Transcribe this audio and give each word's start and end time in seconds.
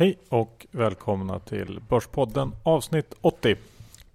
Hej 0.00 0.18
och 0.28 0.66
välkomna 0.70 1.38
till 1.38 1.80
Börspodden 1.88 2.52
avsnitt 2.62 3.14
80. 3.20 3.56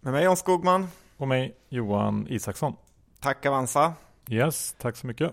Med 0.01 0.13
mig 0.13 0.23
Jan 0.23 0.37
Skogman. 0.37 0.87
Och 1.17 1.27
mig 1.27 1.55
Johan 1.69 2.27
Isaksson. 2.29 2.75
Tack 3.19 3.45
Avanza. 3.45 3.93
Yes, 4.29 4.75
tack 4.77 4.95
så 4.95 5.07
mycket. 5.07 5.31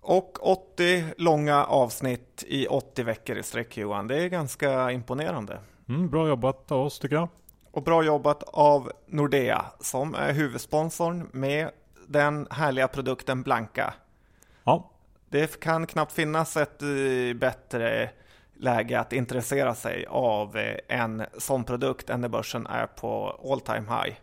Och 0.00 0.48
80 0.50 1.04
långa 1.16 1.64
avsnitt 1.64 2.44
i 2.46 2.66
80 2.66 3.02
veckor 3.02 3.36
i 3.36 3.42
sträck 3.42 3.76
Johan. 3.76 4.08
Det 4.08 4.22
är 4.22 4.28
ganska 4.28 4.90
imponerande. 4.90 5.58
Mm, 5.88 6.08
bra 6.08 6.28
jobbat 6.28 6.72
av 6.72 6.80
oss 6.80 6.98
tycker 6.98 7.16
jag. 7.16 7.28
Och 7.70 7.82
bra 7.82 8.04
jobbat 8.04 8.42
av 8.42 8.92
Nordea 9.06 9.64
som 9.80 10.14
är 10.14 10.32
huvudsponsorn 10.32 11.28
med 11.32 11.70
den 12.06 12.46
härliga 12.50 12.88
produkten 12.88 13.42
Blanka. 13.42 13.94
Ja. 14.64 14.90
Det 15.28 15.60
kan 15.60 15.86
knappt 15.86 16.12
finnas 16.12 16.56
ett 16.56 16.82
eh, 16.82 17.36
bättre 17.36 18.10
läge 18.58 19.00
att 19.00 19.12
intressera 19.12 19.74
sig 19.74 20.06
av 20.08 20.56
eh, 20.56 20.76
en 20.88 21.22
sån 21.38 21.64
produkt 21.64 22.08
när 22.08 22.28
börsen 22.28 22.66
är 22.66 22.86
på 22.86 23.40
all 23.44 23.60
time 23.60 23.86
high. 23.88 24.16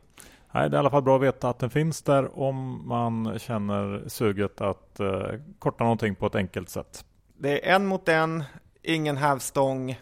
Nej, 0.51 0.69
det 0.69 0.75
är 0.75 0.77
i 0.77 0.79
alla 0.79 0.89
fall 0.89 1.03
bra 1.03 1.15
att 1.15 1.21
veta 1.21 1.49
att 1.49 1.59
den 1.59 1.69
finns 1.69 2.01
där 2.01 2.39
om 2.39 2.87
man 2.87 3.39
känner 3.39 4.03
suget 4.07 4.61
att 4.61 4.99
eh, 4.99 5.27
korta 5.59 5.83
någonting 5.83 6.15
på 6.15 6.25
ett 6.25 6.35
enkelt 6.35 6.69
sätt. 6.69 7.05
Det 7.37 7.69
är 7.69 7.75
en 7.75 7.85
mot 7.85 8.09
en, 8.09 8.43
ingen 8.81 9.17
hävstång 9.17 9.99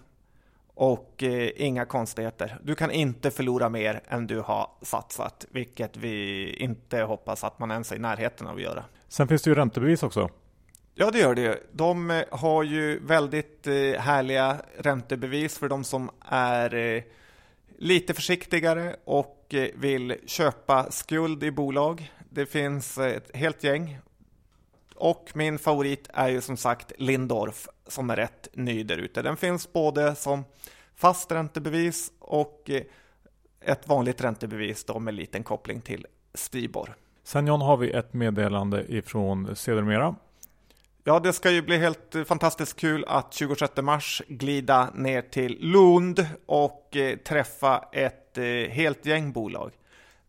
och 0.73 1.23
eh, 1.23 1.49
inga 1.55 1.85
konstigheter. 1.85 2.57
Du 2.63 2.75
kan 2.75 2.91
inte 2.91 3.31
förlora 3.31 3.69
mer 3.69 4.01
än 4.07 4.27
du 4.27 4.39
har 4.39 4.67
satsat, 4.81 5.45
vilket 5.49 5.97
vi 5.97 6.49
inte 6.53 7.01
hoppas 7.01 7.43
att 7.43 7.59
man 7.59 7.71
ens 7.71 7.91
är 7.91 7.95
i 7.95 7.99
närheten 7.99 8.47
av 8.47 8.55
att 8.55 8.61
göra. 8.61 8.83
Sen 9.07 9.27
finns 9.27 9.41
det 9.41 9.49
ju 9.49 9.55
räntebevis 9.55 10.03
också. 10.03 10.29
Ja, 10.93 11.11
det 11.11 11.19
gör 11.19 11.35
det 11.35 11.41
ju. 11.41 11.55
De 11.71 12.11
eh, 12.11 12.23
har 12.31 12.63
ju 12.63 12.99
väldigt 12.99 13.67
eh, 13.67 13.73
härliga 13.99 14.61
räntebevis 14.77 15.57
för 15.57 15.69
de 15.69 15.83
som 15.83 16.09
är 16.25 16.75
eh, 16.75 17.03
lite 17.77 18.13
försiktigare 18.13 18.95
och 19.03 19.55
vill 19.73 20.15
köpa 20.25 20.91
skuld 20.91 21.43
i 21.43 21.51
bolag. 21.51 22.11
Det 22.29 22.45
finns 22.45 22.97
ett 22.97 23.35
helt 23.35 23.63
gäng. 23.63 23.99
Och 24.95 25.31
min 25.33 25.59
favorit 25.59 26.09
är 26.13 26.29
ju 26.29 26.41
som 26.41 26.57
sagt 26.57 26.91
Lindorf 26.97 27.67
som 27.87 28.09
är 28.09 28.15
rätt 28.15 28.47
ny 28.53 28.83
där 28.83 28.97
ute. 28.97 29.21
Den 29.21 29.37
finns 29.37 29.73
både 29.73 30.15
som 30.15 30.43
fast 30.95 31.31
räntebevis 31.31 32.11
och 32.19 32.69
ett 33.61 33.87
vanligt 33.87 34.21
räntebevis 34.21 34.83
då 34.83 34.99
med 34.99 35.13
liten 35.13 35.43
koppling 35.43 35.81
till 35.81 36.07
Stibor. 36.33 36.95
Sen 37.23 37.47
John 37.47 37.61
har 37.61 37.77
vi 37.77 37.91
ett 37.91 38.13
meddelande 38.13 38.85
ifrån 38.93 39.55
Sedermera 39.55 40.15
Ja, 41.03 41.19
det 41.19 41.33
ska 41.33 41.51
ju 41.51 41.61
bli 41.61 41.77
helt 41.77 42.15
fantastiskt 42.25 42.79
kul 42.79 43.05
att 43.07 43.33
26 43.33 43.77
mars 43.77 44.21
glida 44.27 44.89
ner 44.93 45.21
till 45.21 45.57
Lund 45.59 46.27
och 46.45 46.95
eh, 46.95 47.17
träffa 47.17 47.77
ett 47.91 48.37
eh, 48.37 48.43
helt 48.69 49.05
gäng 49.05 49.31
bolag. 49.31 49.71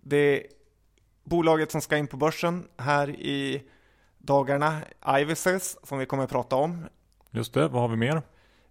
Det 0.00 0.46
bolaget 1.24 1.70
som 1.70 1.80
ska 1.80 1.96
in 1.96 2.06
på 2.06 2.16
börsen 2.16 2.64
här 2.76 3.10
i 3.10 3.62
dagarna, 4.18 4.78
Ivises, 5.18 5.76
som 5.82 5.98
vi 5.98 6.06
kommer 6.06 6.24
att 6.24 6.30
prata 6.30 6.56
om. 6.56 6.84
Just 7.30 7.54
det, 7.54 7.68
vad 7.68 7.82
har 7.82 7.88
vi 7.88 7.96
mer? 7.96 8.22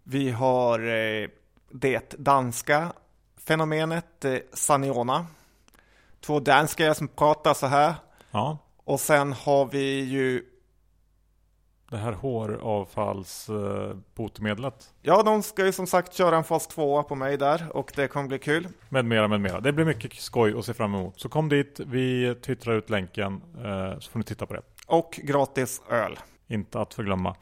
Vi 0.04 0.32
har 0.32 0.80
eh, 0.80 1.30
det 1.72 2.16
danska 2.18 2.94
fenomenet 3.38 4.26
Saniona. 4.54 5.26
Två 6.20 6.40
danskar 6.40 6.94
som 6.94 7.08
pratar 7.08 7.54
så 7.54 7.68
här. 7.68 7.94
Ja. 8.32 8.58
Och 8.84 9.00
sen 9.00 9.34
har 9.34 9.66
vi 9.66 10.00
ju 10.00 10.51
det 11.92 11.98
här 11.98 12.12
håravfallsbotemedlet. 12.12 14.94
Ja, 15.02 15.24
de 15.24 15.44
ska 15.44 15.66
ju 15.66 15.72
som 15.72 15.88
sagt 15.88 16.14
köra 16.14 16.38
en 16.38 16.44
fas 16.44 16.68
2 16.68 17.04
på 17.04 17.16
mig 17.16 17.38
där 17.38 17.68
och 17.74 17.92
det 17.96 18.08
kommer 18.08 18.28
bli 18.28 18.40
kul. 18.40 18.68
Med 18.90 19.06
mera, 19.06 19.28
med 19.28 19.42
mera. 19.42 19.60
Det 19.60 19.74
blir 19.74 19.86
mycket 19.86 20.14
skoj 20.14 20.58
att 20.58 20.66
se 20.66 20.74
fram 20.74 20.96
emot. 20.96 21.20
Så 21.20 21.30
kom 21.30 21.50
dit, 21.50 21.80
vi 21.86 22.36
twittrar 22.46 22.74
ut 22.74 22.90
länken 22.90 23.42
eh, 23.58 24.00
så 24.00 24.12
får 24.12 24.20
ni 24.20 24.26
titta 24.26 24.46
på 24.46 24.54
det. 24.54 24.62
Och 24.88 25.20
gratis 25.24 25.82
öl. 25.90 26.20
Inte 26.48 26.82
att 26.82 26.94
förglömma. 26.94 27.36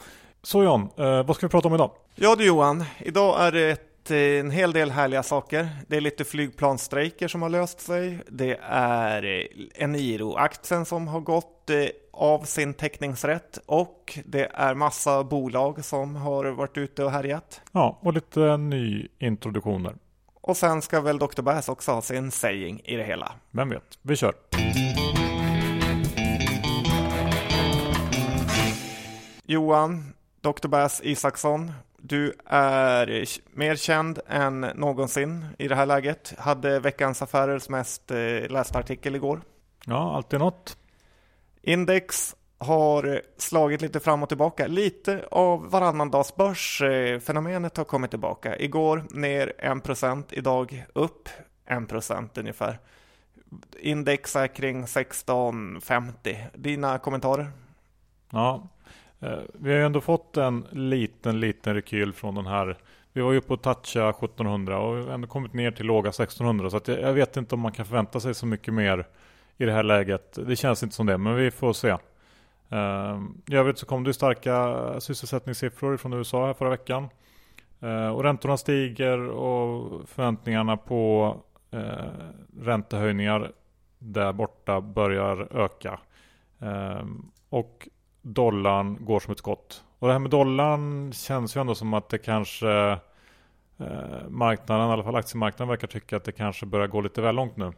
Så 0.44 0.64
John, 0.64 0.90
eh, 0.98 1.24
vad 1.24 1.36
ska 1.36 1.48
vi 1.48 1.52
prata 1.52 1.68
om 1.68 1.76
idag? 1.76 1.92
Ja 2.16 2.36
du 2.36 2.46
Johan, 2.46 2.84
idag 3.00 3.42
är 3.42 3.52
det 3.52 3.70
ett, 3.70 3.89
en 4.12 4.52
hel 4.52 4.74
del 4.74 4.92
härliga 4.92 5.24
saker. 5.24 5.70
Det 5.88 5.98
är 5.98 6.02
lite 6.02 6.24
flygplansstrejker 6.24 7.28
som 7.28 7.42
har 7.42 7.50
löst 7.50 7.80
sig. 7.80 8.20
Det 8.28 8.60
är 8.70 9.48
Eniro-aktien 9.76 10.86
som 10.86 11.08
har 11.08 11.20
gått 11.20 11.70
av 12.12 12.44
sin 12.44 12.74
teckningsrätt 12.74 13.60
och 13.66 14.20
det 14.26 14.52
är 14.54 14.74
massa 14.74 15.24
bolag 15.24 15.86
som 15.86 16.16
har 16.16 16.46
varit 16.46 16.78
ute 16.78 17.04
och 17.04 17.12
härjat. 17.12 17.62
Ja, 17.72 18.00
och 18.02 18.14
lite 18.14 18.58
nyintroduktioner. 18.58 19.96
Och 20.42 20.58
sen 20.58 20.82
ska 20.82 21.02
väl 21.02 21.20
Dr. 21.20 21.42
Bass 21.42 21.70
också 21.70 21.92
ha 21.92 22.02
sin 22.02 22.32
saying 22.32 22.82
i 22.84 22.96
det 22.96 23.04
hela. 23.04 23.32
Vem 23.52 23.70
vet, 23.70 24.00
vi 24.02 24.16
kör. 24.16 24.34
Johan, 29.44 30.14
Dr. 30.42 30.68
Bass 30.68 31.02
Isaksson, 31.04 31.72
du 32.02 32.34
är 32.46 33.26
mer 33.58 33.76
känd 33.76 34.20
än 34.28 34.62
någonsin 34.62 35.46
i 35.58 35.68
det 35.68 35.76
här 35.76 35.86
läget. 35.86 36.34
Hade 36.38 36.80
Veckans 36.80 37.22
Affärers 37.22 37.70
mest 37.70 38.12
eh, 38.12 38.18
lästa 38.50 38.80
artikel 38.80 39.16
igår. 39.16 39.42
Ja, 39.86 40.16
alltid 40.16 40.40
något. 40.40 40.78
Index 41.62 42.36
har 42.58 43.22
slagit 43.38 43.82
lite 43.82 44.00
fram 44.00 44.24
och 44.24 44.30
tillbaka. 44.30 44.68
Lite 44.68 45.26
av 45.32 45.70
varannandagsbörsfenomenet 45.70 47.78
har 47.78 47.84
kommit 47.84 48.10
tillbaka. 48.10 48.60
Igår 48.60 49.06
ner 49.10 49.54
1%, 49.60 50.24
idag 50.30 50.86
upp 50.94 51.30
1% 51.70 52.40
ungefär. 52.40 52.80
Index 53.80 54.36
är 54.36 54.48
kring 54.48 54.86
16,50. 54.86 56.38
Dina 56.54 56.98
kommentarer? 56.98 57.52
Ja, 58.30 58.68
Eh, 59.20 59.40
vi 59.54 59.72
har 59.72 59.78
ju 59.78 59.86
ändå 59.86 60.02
fått 60.02 60.38
en 60.38 60.68
liten, 60.72 61.40
liten 61.40 61.74
rekyl 61.74 62.14
från 62.14 62.36
den 62.36 62.46
här. 62.46 62.78
Vi 63.14 63.22
var 63.22 63.32
ju 63.32 63.42
på 63.42 63.54
att 63.54 63.64
toucha 63.64 64.10
1700 64.10 64.80
och 64.80 64.98
vi 64.98 65.04
har 65.04 65.10
ändå 65.10 65.28
kommit 65.28 65.54
ner 65.54 65.72
till 65.72 65.86
låga 65.86 66.10
1600 66.10 66.70
så 66.70 66.78
att 66.78 66.88
jag 66.88 67.14
vet 67.14 67.38
inte 67.38 67.56
om 67.56 67.62
man 67.62 67.72
kan 67.72 67.86
förvänta 67.86 68.20
sig 68.20 68.34
så 68.34 68.46
mycket 68.46 68.74
mer 68.74 69.08
i 69.58 69.66
det 69.66 69.72
här 69.72 69.84
läget. 69.84 70.48
Det 70.48 70.56
känns 70.56 70.84
inte 70.84 70.96
som 70.96 71.06
det, 71.06 71.18
men 71.18 71.36
vi 71.36 71.52
får 71.52 71.74
se. 71.74 71.92
Uh, 72.72 73.24
I 73.48 73.56
övrigt 73.56 73.78
så 73.78 73.86
kom 73.86 74.04
det 74.04 74.14
starka 74.14 74.76
sysselsättningssiffror 75.00 75.98
från 75.98 76.14
USA 76.14 76.46
här 76.46 76.54
förra 76.54 76.70
veckan. 76.70 77.10
Uh, 77.84 78.08
och 78.08 78.24
räntorna 78.24 78.58
stiger 78.58 79.30
och 79.30 80.10
förväntningarna 80.10 80.78
på 80.78 81.36
uh, 81.74 81.82
räntehöjningar 82.62 83.52
där 84.00 84.34
borta 84.34 84.82
börjar 84.82 85.58
öka. 85.64 86.00
Uh, 86.64 87.04
och 87.50 87.88
dollarn 88.22 89.06
går 89.06 89.20
som 89.20 89.32
ett 89.32 89.40
skott. 89.40 89.84
Och 90.00 90.08
det 90.08 90.14
här 90.14 90.20
med 90.20 90.32
dollarn 90.32 91.14
känns 91.14 91.56
ju 91.56 91.62
ändå 91.62 91.76
som 91.76 91.94
att 91.94 92.10
det 92.10 92.18
kanske 92.18 93.00
marknaden, 94.30 94.90
i 94.90 94.92
alla 94.92 95.04
fall 95.04 95.16
aktiemarknaden 95.16 95.68
verkar 95.68 95.88
tycka 95.88 96.18
att 96.18 96.24
det 96.24 96.32
kanske 96.32 96.66
börjar 96.66 96.88
gå 96.88 97.02
lite 97.02 97.22
väl 97.22 97.36
långt 97.36 97.58
nu. 97.58 97.74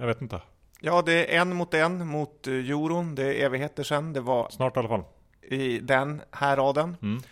jag 0.00 0.06
vet 0.06 0.22
inte. 0.22 0.40
Ja, 0.86 1.02
det 1.02 1.36
är 1.36 1.40
en 1.40 1.56
mot 1.56 1.74
en 1.74 2.06
mot 2.06 2.46
eh, 2.46 2.52
euron. 2.54 3.14
Det 3.14 3.22
är 3.22 3.46
evigheter 3.46 3.82
sedan. 3.82 4.12
Det 4.12 4.20
var 4.20 4.48
snart 4.50 4.76
i 4.76 4.78
alla 4.78 4.88
fall. 4.88 5.04
I 5.42 5.78
den 5.78 6.22
här 6.30 6.56
raden. 6.56 6.96
Mm. 7.02 7.22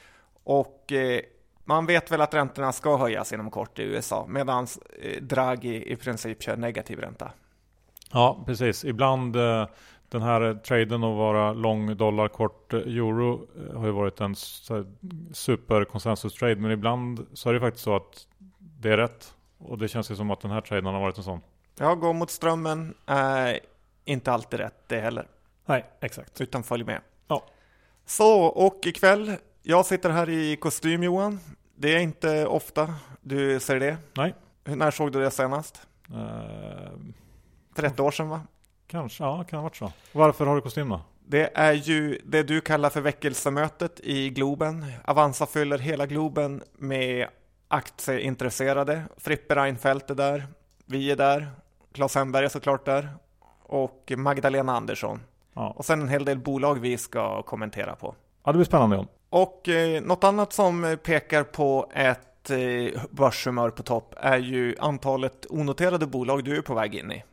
Och 0.45 0.93
eh, 0.93 1.21
man 1.65 1.87
vet 1.87 2.11
väl 2.11 2.21
att 2.21 2.35
räntorna 2.35 2.73
ska 2.73 2.97
höjas 2.97 3.33
inom 3.33 3.51
kort 3.51 3.79
i 3.79 3.83
USA 3.83 4.27
medan 4.29 4.67
eh, 5.03 5.23
Draghi 5.23 5.93
i 5.93 5.97
princip 5.97 6.43
kör 6.43 6.57
negativ 6.57 6.99
ränta. 6.99 7.31
Ja, 8.13 8.43
precis. 8.47 8.85
Ibland 8.85 9.37
eh, 9.37 9.67
den 10.13 10.23
här 10.23 10.55
traden 10.55 11.05
att 11.05 11.17
vara 11.17 11.53
lång 11.53 11.97
dollar, 11.97 12.29
kort 12.29 12.73
eh, 12.73 12.81
euro 12.81 13.47
eh, 13.57 13.79
har 13.79 13.87
ju 13.87 13.93
varit 13.93 14.21
en 14.21 14.35
super 15.33 15.85
konsensus 15.85 16.35
trade. 16.35 16.57
Men 16.57 16.71
ibland 16.71 17.27
så 17.33 17.49
är 17.49 17.55
det 17.55 17.61
faktiskt 17.61 17.85
så 17.85 17.97
att 17.97 18.27
det 18.59 18.93
är 18.93 18.97
rätt. 18.97 19.35
Och 19.59 19.79
det 19.79 19.89
känns 19.89 20.11
ju 20.11 20.17
som 20.17 20.31
att 20.31 20.41
den 20.41 20.51
här 20.51 20.61
traden 20.61 20.85
har 20.85 21.01
varit 21.01 21.19
en 21.19 21.25
sån. 21.25 21.41
Ja, 21.79 21.95
gå 21.95 22.13
mot 22.13 22.31
strömmen 22.31 22.95
är 23.07 23.61
inte 24.05 24.33
alltid 24.33 24.61
rätt 24.61 24.89
det 24.89 25.01
heller. 25.01 25.27
Nej, 25.67 25.85
exakt. 26.01 26.41
Utan 26.41 26.63
följ 26.63 26.85
med. 26.85 27.01
Ja. 27.29 27.45
Så, 28.07 28.45
och 28.45 28.87
ikväll, 28.87 29.37
jag 29.63 29.87
sitter 29.87 30.11
här 30.11 30.31
i 30.31 30.57
kostym 30.57 31.03
Johan. 31.03 31.41
Det 31.75 31.95
är 31.95 32.01
inte 32.01 32.47
ofta 32.47 32.95
du 33.21 33.61
ser 33.61 33.81
det. 33.81 33.97
Nej. 34.17 34.35
När 34.65 34.91
såg 34.91 35.13
du 35.13 35.21
det 35.21 35.31
senast? 35.31 35.87
Uh, 36.11 36.17
För 37.75 37.83
ett 37.83 38.01
år 38.01 38.11
sedan 38.11 38.29
va? 38.29 38.41
Kanske, 38.93 39.25
ja 39.25 39.45
kan 39.45 39.57
ha 39.59 39.63
varit 39.63 39.77
så. 39.77 39.93
Varför 40.13 40.47
har 40.47 40.55
du 40.55 40.61
kostym 40.61 40.89
då? 40.89 41.01
Det 41.27 41.51
är 41.55 41.73
ju 41.73 42.21
det 42.25 42.43
du 42.43 42.61
kallar 42.61 42.91
för 42.91 43.01
väckelsemötet 43.01 44.01
i 44.01 44.31
Globen. 44.31 44.85
Avanza 45.05 45.47
fyller 45.47 45.79
hela 45.79 46.07
Globen 46.07 46.63
med 46.79 47.29
aktieintresserade. 47.69 49.03
Frippe 49.17 49.55
Reinfeldt 49.55 50.11
är 50.11 50.15
där, 50.15 50.47
vi 50.87 51.11
är 51.11 51.17
där, 51.17 51.51
Claes 51.93 52.15
Hemberg 52.15 52.45
är 52.45 52.49
såklart 52.49 52.85
där 52.85 53.09
och 53.63 54.13
Magdalena 54.17 54.77
Andersson. 54.77 55.21
Ja. 55.55 55.75
Och 55.77 55.85
sen 55.85 56.01
en 56.01 56.09
hel 56.09 56.25
del 56.25 56.39
bolag 56.39 56.81
vi 56.81 56.99
ska 56.99 57.43
kommentera 57.43 57.95
på. 57.95 58.15
Ja, 58.45 58.53
det 58.53 58.59
blir 58.59 58.67
spännande. 58.67 58.97
John. 58.97 59.09
Och 59.29 59.69
eh, 59.69 60.03
något 60.03 60.25
annat 60.25 60.53
som 60.53 60.99
pekar 61.03 61.43
på 61.43 61.91
ett 61.95 62.33
ett 62.43 62.51
eh, 62.51 63.03
börshumör 63.11 63.71
på 63.71 63.83
topp 63.83 64.15
är 64.17 64.39
ju 64.39 64.75
antalet 64.79 65.47
onoterade 65.51 66.07
bolag 66.07 66.45
du 66.45 66.57
är 66.57 66.63
på 66.63 66.75
väg 66.75 66.95
in 66.95 67.13
i. 67.13 67.25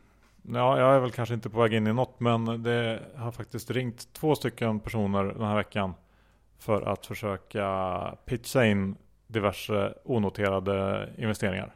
Ja, 0.42 0.78
jag 0.78 0.94
är 0.94 1.00
väl 1.00 1.10
kanske 1.10 1.34
inte 1.34 1.50
på 1.50 1.60
väg 1.60 1.72
in 1.72 1.86
i 1.86 1.92
något, 1.92 2.20
men 2.20 2.62
det 2.62 3.02
har 3.16 3.32
faktiskt 3.32 3.70
ringt 3.70 4.12
två 4.12 4.34
stycken 4.34 4.80
personer 4.80 5.24
den 5.24 5.46
här 5.46 5.56
veckan 5.56 5.94
för 6.58 6.82
att 6.82 7.06
försöka 7.06 8.14
pitcha 8.24 8.64
in 8.64 8.96
diverse 9.26 9.94
onoterade 10.04 11.08
investeringar. 11.18 11.74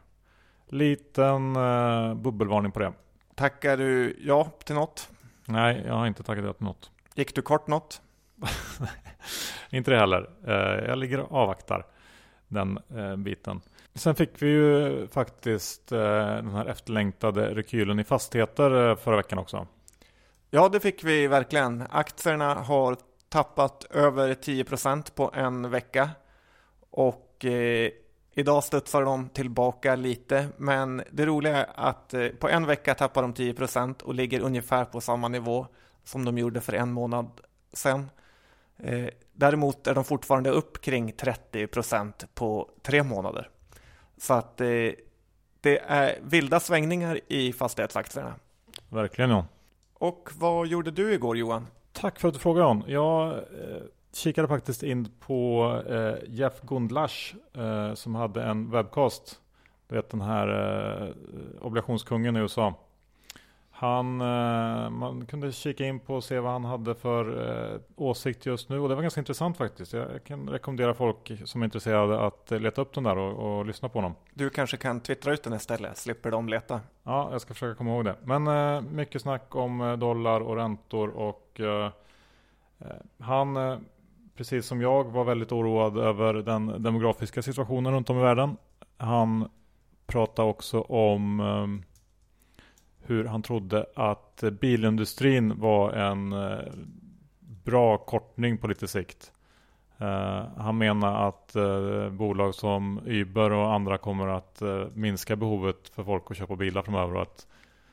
Liten 0.68 1.56
uh, 1.56 2.14
bubbelvarning 2.14 2.72
på 2.72 2.80
det. 2.80 2.92
Tackar 3.34 3.76
du 3.76 4.16
ja 4.20 4.44
till 4.64 4.74
något? 4.74 5.08
Nej, 5.44 5.82
jag 5.86 5.94
har 5.94 6.06
inte 6.06 6.22
tackat 6.22 6.44
ja 6.44 6.52
till 6.52 6.64
något. 6.64 6.90
Gick 7.14 7.34
du 7.34 7.42
kort 7.42 7.66
något? 7.66 8.02
inte 9.70 9.90
det 9.90 9.98
heller. 9.98 10.30
Uh, 10.48 10.88
jag 10.88 10.98
ligger 10.98 11.20
och 11.20 11.32
avvaktar 11.32 11.86
den 12.48 12.78
uh, 12.96 13.16
biten. 13.16 13.60
Sen 13.94 14.14
fick 14.14 14.42
vi 14.42 14.46
ju 14.48 15.08
faktiskt 15.08 15.92
eh, 15.92 15.98
den 15.98 16.50
här 16.50 16.66
efterlängtade 16.66 17.54
rekylen 17.54 17.98
i 17.98 18.04
fastigheter 18.04 18.90
eh, 18.90 18.96
förra 18.96 19.16
veckan 19.16 19.38
också. 19.38 19.66
Ja, 20.50 20.68
det 20.68 20.80
fick 20.80 21.04
vi 21.04 21.26
verkligen. 21.26 21.84
Aktierna 21.90 22.54
har 22.54 22.96
tappat 23.28 23.84
över 23.84 24.34
10% 24.34 25.14
på 25.14 25.30
en 25.34 25.70
vecka 25.70 26.10
och 26.90 27.44
eh, 27.44 27.90
idag 28.32 28.64
studsar 28.64 29.02
de 29.02 29.28
tillbaka 29.28 29.96
lite. 29.96 30.48
Men 30.56 31.02
det 31.10 31.26
roliga 31.26 31.56
är 31.56 31.66
att 31.74 32.14
eh, 32.14 32.28
på 32.28 32.48
en 32.48 32.66
vecka 32.66 32.94
tappar 32.94 33.22
de 33.22 33.34
10% 33.34 34.02
och 34.02 34.14
ligger 34.14 34.40
ungefär 34.40 34.84
på 34.84 35.00
samma 35.00 35.28
nivå 35.28 35.66
som 36.04 36.24
de 36.24 36.38
gjorde 36.38 36.60
för 36.60 36.72
en 36.72 36.92
månad 36.92 37.40
sedan. 37.72 38.10
Eh, 38.78 39.08
däremot 39.32 39.86
är 39.86 39.94
de 39.94 40.04
fortfarande 40.04 40.50
upp 40.50 40.80
kring 40.80 41.12
30% 41.12 42.26
på 42.34 42.70
tre 42.82 43.02
månader. 43.02 43.50
Så 44.16 44.34
att 44.34 44.60
eh, 44.60 44.66
det 45.60 45.78
är 45.86 46.18
vilda 46.22 46.60
svängningar 46.60 47.20
i 47.28 47.52
fastighetsaktierna. 47.52 48.34
Verkligen 48.88 49.30
ja. 49.30 49.46
Och 49.94 50.30
vad 50.34 50.66
gjorde 50.66 50.90
du 50.90 51.14
igår 51.14 51.36
Johan? 51.36 51.66
Tack 51.92 52.20
för 52.20 52.28
att 52.28 52.34
du 52.34 52.40
frågar 52.40 52.62
John. 52.62 52.84
Jag 52.86 53.32
eh, 53.32 53.82
kikade 54.12 54.48
faktiskt 54.48 54.82
in 54.82 55.08
på 55.20 55.64
eh, 55.88 56.14
Jeff 56.28 56.60
Gundlach 56.62 57.34
eh, 57.54 57.94
som 57.94 58.14
hade 58.14 58.42
en 58.42 58.70
webcast. 58.70 59.40
Du 59.88 59.94
vet 59.94 60.10
den 60.10 60.20
här 60.20 60.48
eh, 60.48 61.08
obligationskungen 61.60 62.36
i 62.36 62.40
USA. 62.40 62.74
Han, 63.84 64.20
eh, 64.20 64.90
man 64.90 65.26
kunde 65.26 65.52
kika 65.52 65.86
in 65.86 66.00
på 66.00 66.14
och 66.14 66.24
se 66.24 66.40
vad 66.40 66.52
han 66.52 66.64
hade 66.64 66.94
för 66.94 67.50
eh, 67.72 67.80
åsikt 67.96 68.46
just 68.46 68.68
nu 68.68 68.78
och 68.78 68.88
det 68.88 68.94
var 68.94 69.02
ganska 69.02 69.20
intressant 69.20 69.56
faktiskt. 69.56 69.92
Jag 69.92 70.24
kan 70.24 70.48
rekommendera 70.48 70.94
folk 70.94 71.32
som 71.44 71.62
är 71.62 71.64
intresserade 71.64 72.20
att 72.20 72.50
leta 72.50 72.80
upp 72.80 72.94
den 72.94 73.04
där 73.04 73.18
och, 73.18 73.58
och 73.58 73.66
lyssna 73.66 73.88
på 73.88 73.98
honom. 73.98 74.14
Du 74.34 74.50
kanske 74.50 74.76
kan 74.76 75.00
twittra 75.00 75.32
ut 75.32 75.42
den 75.42 75.52
istället, 75.52 75.96
slipper 75.98 76.30
de 76.30 76.48
leta. 76.48 76.80
Ja, 77.02 77.28
jag 77.32 77.40
ska 77.40 77.54
försöka 77.54 77.78
komma 77.78 77.90
ihåg 77.90 78.04
det. 78.04 78.16
Men 78.24 78.46
eh, 78.46 78.80
mycket 78.80 79.22
snack 79.22 79.54
om 79.54 79.80
eh, 79.80 79.92
dollar 79.92 80.40
och 80.40 80.56
räntor 80.56 81.08
och 81.08 81.60
eh, 81.60 81.90
eh, 82.78 82.86
han, 83.18 83.78
precis 84.36 84.66
som 84.66 84.80
jag, 84.80 85.04
var 85.04 85.24
väldigt 85.24 85.52
oroad 85.52 85.98
över 85.98 86.34
den 86.34 86.82
demografiska 86.82 87.42
situationen 87.42 87.92
runt 87.92 88.10
om 88.10 88.18
i 88.18 88.22
världen. 88.22 88.56
Han 88.96 89.48
pratade 90.06 90.48
också 90.48 90.80
om 90.80 91.40
hur 93.06 93.24
han 93.24 93.42
trodde 93.42 93.86
att 93.94 94.44
bilindustrin 94.60 95.60
var 95.60 95.92
en 95.92 96.32
eh, 96.32 96.58
bra 97.64 97.98
kortning 97.98 98.58
på 98.58 98.66
lite 98.66 98.88
sikt. 98.88 99.32
Uh, 100.00 100.48
han 100.56 100.78
menar 100.78 101.28
att 101.28 101.56
uh, 101.56 102.10
bolag 102.10 102.54
som 102.54 103.00
Uber 103.06 103.50
och 103.50 103.72
andra 103.72 103.98
kommer 103.98 104.28
att 104.28 104.62
minska 104.94 105.36
behovet 105.36 105.88
för 105.88 106.04
folk 106.04 106.30
att 106.30 106.36
köpa 106.36 106.56
bilar 106.56 106.82
framöver. 106.82 107.22
Att, 107.22 107.46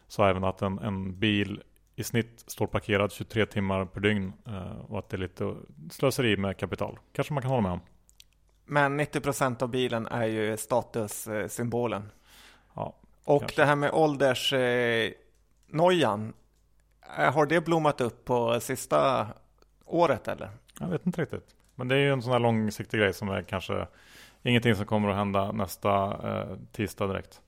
så 0.08 0.24
även 0.24 0.44
att 0.44 0.62
en, 0.62 0.80
en, 0.80 1.20
bil 1.20 1.64
i 1.96 2.04
snitt 2.04 2.44
står 2.48 2.68
parkerad 2.68 3.12
23 3.12 3.46
timmar 3.46 3.86
per 3.86 4.02
dygn 4.02 4.34
och 4.88 5.00
att 5.00 5.10
det 5.10 5.18
är 5.18 5.20
lite 5.20 5.56
slöseri 5.92 6.38
med 6.38 6.58
kapital. 6.58 7.00
Kanske 7.14 7.34
man 7.34 7.42
kan 7.42 7.50
hålla 7.52 7.62
med 7.62 7.72
om. 7.72 7.80
Men 8.66 9.00
90% 9.00 9.64
av 9.64 9.70
bilen 9.70 10.08
är 10.08 10.26
ju 10.26 10.58
statussymbolen. 10.58 12.10
Ja, 12.74 12.96
och 13.26 13.42
Kanske. 13.42 13.62
det 13.62 13.66
här 13.66 13.76
med 13.76 13.92
åldersnojan, 13.94 16.34
eh, 17.18 17.34
har 17.34 17.46
det 17.46 17.62
blommat 17.62 18.02
upp 18.02 18.26
på 18.26 18.60
sista 18.60 19.28
året 19.86 20.28
eller? 20.28 20.50
Jag 20.80 20.88
vet 20.88 21.06
inte 21.06 21.22
riktigt. 21.22 21.56
Men 21.76 21.88
det 21.88 21.96
är 21.96 22.00
ju 22.00 22.12
en 22.12 22.22
sån 22.22 22.32
här 22.32 22.40
långsiktig 22.40 23.00
grej 23.00 23.14
som 23.14 23.30
är 23.30 23.42
kanske 23.42 23.88
ingenting 24.44 24.76
som 24.76 24.86
kommer 24.86 25.10
att 25.10 25.16
hända 25.16 25.52
nästa 25.52 26.06
eh, 26.06 26.48
tisdag 26.72 27.08
direkt. 27.08 27.42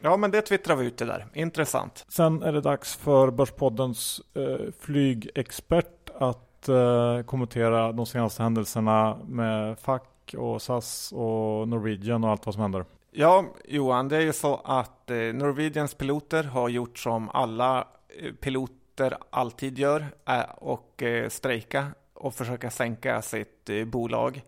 Ja, 0.00 0.16
men 0.16 0.30
det 0.30 0.42
twittrar 0.42 0.76
vi 0.76 0.86
ut 0.86 0.98
det 0.98 1.04
där. 1.04 1.26
Intressant. 1.34 2.04
Sen 2.08 2.42
är 2.42 2.52
det 2.52 2.60
dags 2.60 2.96
för 2.96 3.30
Börspoddens 3.30 4.20
eh, 4.34 4.56
flygexpert 4.80 6.10
att 6.18 6.68
eh, 6.68 7.22
kommentera 7.22 7.92
de 7.92 8.06
senaste 8.06 8.42
händelserna 8.42 9.18
med 9.28 9.78
fack 9.78 10.34
och 10.38 10.62
SAS 10.62 11.12
och 11.12 11.68
Norwegian 11.68 12.24
och 12.24 12.30
allt 12.30 12.46
vad 12.46 12.54
som 12.54 12.62
händer. 12.62 12.84
Ja, 13.18 13.44
Johan, 13.64 14.08
det 14.08 14.16
är 14.16 14.20
ju 14.20 14.32
så 14.32 14.60
att 14.64 15.10
eh, 15.10 15.16
Norwegians 15.16 15.94
piloter 15.94 16.44
har 16.44 16.68
gjort 16.68 16.98
som 16.98 17.28
alla 17.28 17.88
eh, 18.08 18.32
piloter 18.32 19.18
alltid 19.30 19.78
gör 19.78 20.06
eh, 20.28 20.40
och 20.56 21.02
eh, 21.02 21.28
strejka 21.28 21.86
och 22.14 22.34
försöka 22.34 22.70
sänka 22.70 23.22
sitt 23.22 23.70
eh, 23.70 23.84
bolag. 23.84 24.42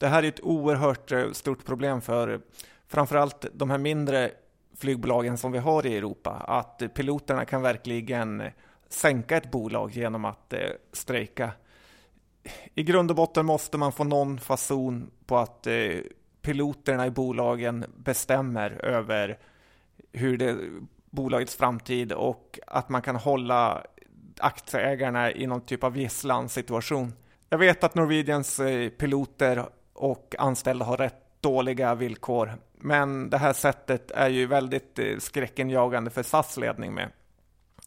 Det 0.00 0.06
här 0.06 0.22
är 0.22 0.28
ett 0.28 0.40
oerhört 0.40 1.12
eh, 1.12 1.30
stort 1.32 1.64
problem 1.64 2.00
för 2.00 2.40
framförallt 2.88 3.46
de 3.52 3.70
här 3.70 3.78
mindre 3.78 4.30
flygbolagen 4.76 5.38
som 5.38 5.52
vi 5.52 5.58
har 5.58 5.86
i 5.86 5.96
Europa. 5.96 6.30
Att 6.30 6.82
piloterna 6.94 7.44
kan 7.44 7.62
verkligen 7.62 8.42
sänka 8.88 9.36
ett 9.36 9.50
bolag 9.50 9.90
genom 9.90 10.24
att 10.24 10.54
strejka. 10.92 11.50
I 12.74 12.82
grund 12.82 13.10
och 13.10 13.16
botten 13.16 13.46
måste 13.46 13.78
man 13.78 13.92
få 13.92 14.04
någon 14.04 14.38
fason 14.38 15.10
på 15.26 15.36
att 15.36 15.66
piloterna 16.44 17.06
i 17.06 17.10
bolagen 17.10 17.84
bestämmer 17.96 18.70
över 18.70 19.38
hur 20.12 20.38
det, 20.38 20.56
bolagets 21.10 21.56
framtid 21.56 22.12
och 22.12 22.58
att 22.66 22.88
man 22.88 23.02
kan 23.02 23.16
hålla 23.16 23.84
aktieägarna 24.38 25.32
i 25.32 25.46
någon 25.46 25.60
typ 25.60 25.84
av 25.84 25.98
gisslansituation. 25.98 27.12
Jag 27.48 27.58
vet 27.58 27.84
att 27.84 27.94
Norwegians 27.94 28.60
eh, 28.60 28.88
piloter 28.88 29.64
och 29.92 30.34
anställda 30.38 30.84
har 30.84 30.96
rätt 30.96 31.20
dåliga 31.40 31.94
villkor, 31.94 32.52
men 32.74 33.30
det 33.30 33.38
här 33.38 33.52
sättet 33.52 34.10
är 34.10 34.28
ju 34.28 34.46
väldigt 34.46 34.98
eh, 34.98 35.18
skräckenjagande 35.18 36.10
för 36.10 36.22
SAS 36.22 36.56
ledning 36.56 36.94
med. 36.94 37.08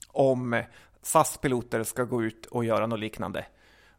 Om 0.07 0.63
SAS 1.01 1.37
piloter 1.37 1.83
ska 1.83 2.03
gå 2.03 2.23
ut 2.23 2.45
och 2.45 2.65
göra 2.65 2.87
något 2.87 2.99
liknande. 2.99 3.45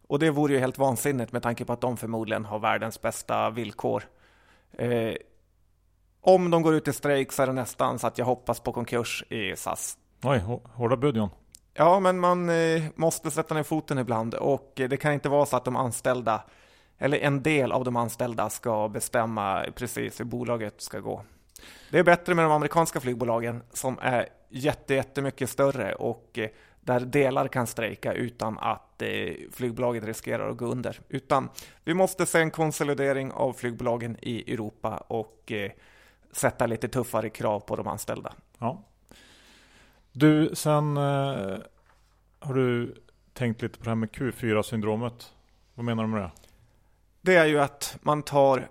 Och 0.06 0.18
det 0.18 0.30
vore 0.30 0.52
ju 0.52 0.58
helt 0.58 0.78
vansinnigt 0.78 1.32
med 1.32 1.42
tanke 1.42 1.64
på 1.64 1.72
att 1.72 1.80
de 1.80 1.96
förmodligen 1.96 2.44
har 2.44 2.58
världens 2.58 3.02
bästa 3.02 3.50
villkor. 3.50 4.04
Eh, 4.72 5.14
om 6.20 6.50
de 6.50 6.62
går 6.62 6.74
ut 6.74 6.88
i 6.88 6.92
strejk 6.92 7.32
så 7.32 7.42
är 7.42 7.46
det 7.46 7.52
nästan 7.52 7.98
så 7.98 8.06
att 8.06 8.18
jag 8.18 8.26
hoppas 8.26 8.60
på 8.60 8.72
konkurs 8.72 9.24
i 9.28 9.56
SAS. 9.56 9.98
Oj, 10.22 10.38
hårda 10.64 10.96
bud 10.96 11.16
John. 11.16 11.30
Ja, 11.74 12.00
men 12.00 12.18
man 12.18 12.48
eh, 12.48 12.82
måste 12.94 13.30
sätta 13.30 13.54
ner 13.54 13.62
foten 13.62 13.98
ibland 13.98 14.34
och 14.34 14.72
det 14.74 14.96
kan 14.96 15.12
inte 15.12 15.28
vara 15.28 15.46
så 15.46 15.56
att 15.56 15.64
de 15.64 15.76
anställda 15.76 16.42
eller 16.98 17.18
en 17.18 17.42
del 17.42 17.72
av 17.72 17.84
de 17.84 17.96
anställda 17.96 18.50
ska 18.50 18.88
bestämma 18.88 19.64
precis 19.74 20.20
hur 20.20 20.24
bolaget 20.24 20.80
ska 20.80 21.00
gå. 21.00 21.22
Det 21.90 21.98
är 21.98 22.04
bättre 22.04 22.34
med 22.34 22.44
de 22.44 22.52
amerikanska 22.52 23.00
flygbolagen 23.00 23.62
som 23.72 23.98
är 24.02 24.28
jätte, 24.48 24.94
jättemycket 24.94 25.50
större 25.50 25.94
och 25.94 26.38
eh, 26.38 26.48
där 26.88 27.00
delar 27.00 27.48
kan 27.48 27.66
strejka 27.66 28.12
utan 28.12 28.58
att 28.58 29.02
eh, 29.02 29.34
flygbolaget 29.52 30.04
riskerar 30.04 30.50
att 30.50 30.56
gå 30.56 30.66
under. 30.66 31.00
Utan 31.08 31.48
vi 31.84 31.94
måste 31.94 32.26
se 32.26 32.38
en 32.40 32.50
konsolidering 32.50 33.32
av 33.32 33.52
flygbolagen 33.52 34.16
i 34.22 34.52
Europa 34.52 34.96
och 34.96 35.52
eh, 35.52 35.70
sätta 36.32 36.66
lite 36.66 36.88
tuffare 36.88 37.28
krav 37.28 37.60
på 37.60 37.76
de 37.76 37.86
anställda. 37.86 38.32
Ja. 38.58 38.82
Du, 40.12 40.50
sen 40.54 40.96
eh, 40.96 41.56
har 42.38 42.54
du 42.54 42.94
tänkt 43.32 43.62
lite 43.62 43.78
på 43.78 43.84
det 43.84 43.90
här 43.90 43.94
med 43.94 44.10
Q4-syndromet. 44.10 45.32
Vad 45.74 45.84
menar 45.84 46.02
du 46.02 46.08
med 46.08 46.22
det? 46.22 46.30
Det 47.20 47.36
är 47.36 47.46
ju 47.46 47.60
att 47.60 47.98
man 48.02 48.22
tar 48.22 48.68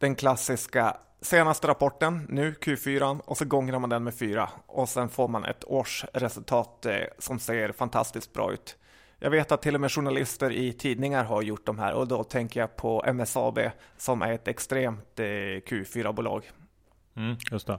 den 0.00 0.14
klassiska 0.14 0.96
senaste 1.20 1.68
rapporten, 1.68 2.26
nu 2.28 2.54
Q4, 2.60 3.20
och 3.24 3.36
så 3.36 3.44
gångrar 3.44 3.78
man 3.78 3.90
den 3.90 4.04
med 4.04 4.14
4 4.14 4.48
och 4.66 4.88
sen 4.88 5.08
får 5.08 5.28
man 5.28 5.44
ett 5.44 5.64
årsresultat 5.64 6.86
eh, 6.86 6.94
som 7.18 7.38
ser 7.38 7.72
fantastiskt 7.72 8.32
bra 8.32 8.52
ut. 8.52 8.76
Jag 9.18 9.30
vet 9.30 9.52
att 9.52 9.62
till 9.62 9.74
och 9.74 9.80
med 9.80 9.92
journalister 9.92 10.52
i 10.52 10.72
tidningar 10.72 11.24
har 11.24 11.42
gjort 11.42 11.66
de 11.66 11.78
här 11.78 11.94
och 11.94 12.08
då 12.08 12.24
tänker 12.24 12.60
jag 12.60 12.76
på 12.76 13.04
MSAB 13.12 13.58
som 13.96 14.22
är 14.22 14.32
ett 14.32 14.48
extremt 14.48 15.18
eh, 15.18 15.24
Q4-bolag. 15.24 16.50
Mm, 17.16 17.36
just 17.50 17.66
det. 17.66 17.78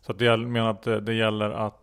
Så 0.00 0.12
att 0.12 0.20
menar 0.40 0.70
att 0.70 0.86
eh, 0.86 0.96
det 0.96 1.14
gäller 1.14 1.50
att 1.50 1.78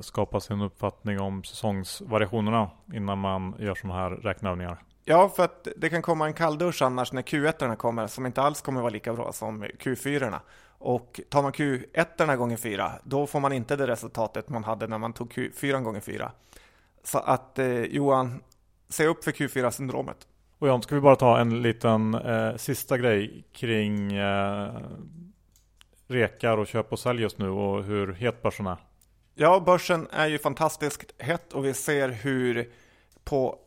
skapa 0.00 0.40
sin 0.40 0.60
uppfattning 0.60 1.20
om 1.20 1.44
säsongsvariationerna 1.44 2.70
innan 2.92 3.18
man 3.18 3.54
gör 3.58 3.74
sådana 3.74 4.00
här 4.00 4.10
räkneövningar? 4.10 4.82
Ja, 5.04 5.28
för 5.28 5.44
att 5.44 5.68
det 5.76 5.88
kan 5.88 6.02
komma 6.02 6.26
en 6.26 6.34
kalldusch 6.34 6.82
annars 6.82 7.12
när 7.12 7.22
Q1 7.22 7.76
kommer 7.76 8.06
som 8.06 8.26
inte 8.26 8.42
alls 8.42 8.60
kommer 8.60 8.80
vara 8.80 8.90
lika 8.90 9.12
bra 9.12 9.32
som 9.32 9.64
Q4. 9.64 10.38
Och 10.78 11.20
tar 11.28 11.42
man 11.42 11.52
Q1 11.52 12.36
gånger 12.36 12.56
4, 12.56 12.92
då 13.04 13.26
får 13.26 13.40
man 13.40 13.52
inte 13.52 13.76
det 13.76 13.86
resultatet 13.86 14.48
man 14.48 14.64
hade 14.64 14.86
när 14.86 14.98
man 14.98 15.12
tog 15.12 15.32
Q4 15.32 15.82
gånger 15.82 16.00
4. 16.00 16.32
Så 17.04 17.18
att 17.18 17.58
eh, 17.58 17.82
Johan, 17.82 18.42
se 18.88 19.06
upp 19.06 19.24
för 19.24 19.32
Q4-syndromet. 19.32 20.26
Och 20.58 20.68
John, 20.68 20.82
ska 20.82 20.94
vi 20.94 21.00
bara 21.00 21.16
ta 21.16 21.38
en 21.38 21.62
liten 21.62 22.14
eh, 22.14 22.56
sista 22.56 22.98
grej 22.98 23.44
kring 23.52 24.12
eh, 24.12 24.70
rekar 26.06 26.58
och 26.58 26.66
köp 26.66 26.92
och 26.92 26.98
sälj 26.98 27.22
just 27.22 27.38
nu 27.38 27.48
och 27.48 27.84
hur 27.84 28.12
het 28.12 28.42
börsen 28.42 28.66
är? 28.66 28.76
Ja, 29.34 29.62
börsen 29.66 30.08
är 30.10 30.26
ju 30.26 30.38
fantastiskt 30.38 31.14
hett 31.18 31.52
och 31.52 31.64
vi 31.64 31.74
ser 31.74 32.08
hur 32.08 32.72
på 33.24 33.58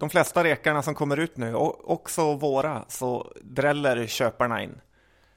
de 0.00 0.10
flesta 0.10 0.44
rekarna 0.44 0.82
som 0.82 0.94
kommer 0.94 1.16
ut 1.16 1.36
nu, 1.36 1.54
och 1.54 1.90
också 1.90 2.34
våra, 2.34 2.84
så 2.88 3.32
dräller 3.42 4.06
köparna 4.06 4.62
in. 4.62 4.80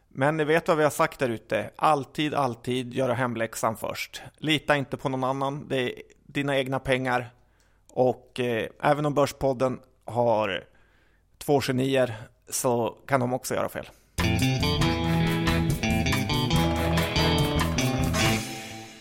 Men 0.10 0.38
ni 0.38 0.44
vet 0.44 0.68
vad 0.68 0.78
vi 0.78 0.84
har 0.84 0.90
sagt 0.90 1.20
där 1.20 1.30
ute. 1.30 1.70
Alltid, 1.76 2.34
alltid 2.34 2.94
göra 2.94 3.14
hemläxan 3.14 3.78
först. 3.78 4.22
Lita 4.38 4.76
inte 4.76 4.98
på 4.98 5.10
någon 5.10 5.24
annan. 5.24 5.68
Det 5.68 5.82
är 5.82 6.02
dina 6.24 6.58
egna 6.58 6.80
pengar. 6.80 7.30
Och 7.94 8.40
eh, 8.40 8.68
även 8.82 9.06
om 9.06 9.14
Börspodden 9.14 9.80
har 10.06 10.64
två 11.38 11.62
genier 11.62 12.16
så 12.50 12.98
kan 13.08 13.20
de 13.20 13.34
också 13.34 13.56
göra 13.56 13.70
fel. 13.70 13.90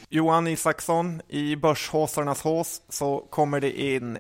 Johan 0.09 0.47
Isaksson, 0.47 1.23
i 1.29 1.57
Börshåsarnas 1.57 2.43
hås 2.43 2.83
så 2.89 3.27
kommer 3.31 3.61
det 3.61 3.81
in 3.81 4.19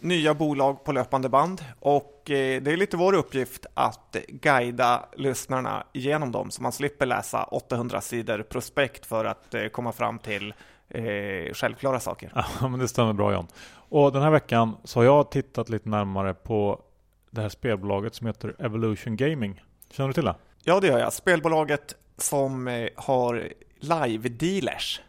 nya 0.00 0.34
bolag 0.34 0.84
på 0.84 0.92
löpande 0.92 1.28
band 1.28 1.64
och 1.80 2.30
eh, 2.30 2.62
det 2.62 2.72
är 2.72 2.76
lite 2.76 2.96
vår 2.96 3.12
uppgift 3.12 3.66
att 3.74 4.16
guida 4.28 5.08
lyssnarna 5.16 5.86
igenom 5.92 6.32
dem 6.32 6.50
så 6.50 6.62
man 6.62 6.72
slipper 6.72 7.06
läsa 7.06 7.44
800 7.44 8.00
sidor 8.00 8.42
prospekt 8.42 9.06
för 9.06 9.24
att 9.24 9.54
eh, 9.54 9.66
komma 9.66 9.92
fram 9.92 10.18
till 10.18 10.54
eh, 10.88 11.52
självklara 11.54 12.00
saker. 12.00 12.32
Ja, 12.34 12.68
men 12.68 12.80
det 12.80 12.88
stämmer 12.88 13.12
bra 13.12 13.32
John. 13.32 13.46
Och 13.70 14.12
den 14.12 14.22
här 14.22 14.30
veckan 14.30 14.76
så 14.84 14.98
har 14.98 15.04
jag 15.04 15.30
tittat 15.30 15.68
lite 15.68 15.88
närmare 15.88 16.34
på 16.34 16.82
det 17.30 17.40
här 17.40 17.48
spelbolaget 17.48 18.14
som 18.14 18.26
heter 18.26 18.54
Evolution 18.58 19.16
Gaming. 19.16 19.62
Känner 19.90 20.08
du 20.08 20.12
till 20.12 20.24
det? 20.24 20.34
Ja, 20.64 20.80
det 20.80 20.86
gör 20.86 20.98
jag. 20.98 21.12
Spelbolaget 21.12 21.94
som 22.16 22.68
eh, 22.68 22.88
har 22.96 23.48
live-dealers. 23.80 25.00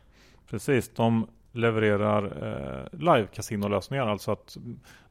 Precis, 0.50 0.90
de 0.96 1.28
levererar 1.52 2.24
eh, 2.24 3.00
live-kasinolösningar. 3.00 4.08
Alltså 4.08 4.32
att 4.32 4.58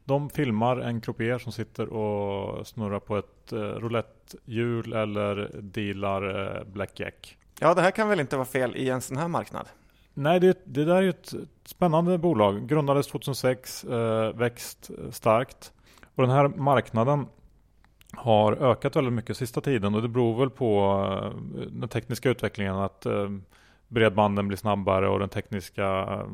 de 0.04 0.30
filmar 0.30 0.76
en 0.76 1.00
croupier 1.00 1.38
som 1.38 1.52
sitter 1.52 1.88
och 1.88 2.66
snurrar 2.66 3.00
på 3.00 3.16
ett 3.16 3.52
eh, 3.52 3.58
rouletthjul 3.58 4.92
eller 4.92 5.50
dealar 5.54 6.56
eh, 6.56 6.64
blackjack. 6.64 7.38
Ja, 7.60 7.74
det 7.74 7.82
här 7.82 7.90
kan 7.90 8.08
väl 8.08 8.20
inte 8.20 8.36
vara 8.36 8.46
fel 8.46 8.76
i 8.76 8.88
en 8.88 9.00
sån 9.00 9.16
här 9.16 9.28
marknad? 9.28 9.68
Nej, 10.14 10.40
det, 10.40 10.58
det 10.64 10.84
där 10.84 11.02
är 11.02 11.08
ett 11.08 11.34
spännande 11.64 12.18
bolag. 12.18 12.68
Grundades 12.68 13.06
2006, 13.06 13.84
eh, 13.84 14.32
växt 14.32 14.90
starkt. 15.10 15.72
Och 16.14 16.22
den 16.22 16.30
här 16.30 16.48
marknaden 16.48 17.26
har 18.12 18.52
ökat 18.52 18.96
väldigt 18.96 19.14
mycket 19.14 19.36
sista 19.36 19.60
tiden 19.60 19.94
och 19.94 20.02
det 20.02 20.08
beror 20.08 20.38
väl 20.38 20.50
på 20.50 21.00
eh, 21.22 21.62
den 21.70 21.88
tekniska 21.88 22.30
utvecklingen 22.30 22.76
att 22.76 23.06
eh, 23.06 23.28
bredbanden 23.88 24.48
blir 24.48 24.58
snabbare 24.58 25.08
och 25.08 25.18
den 25.18 25.28
tekniska 25.28 25.86
eh, 26.00 26.26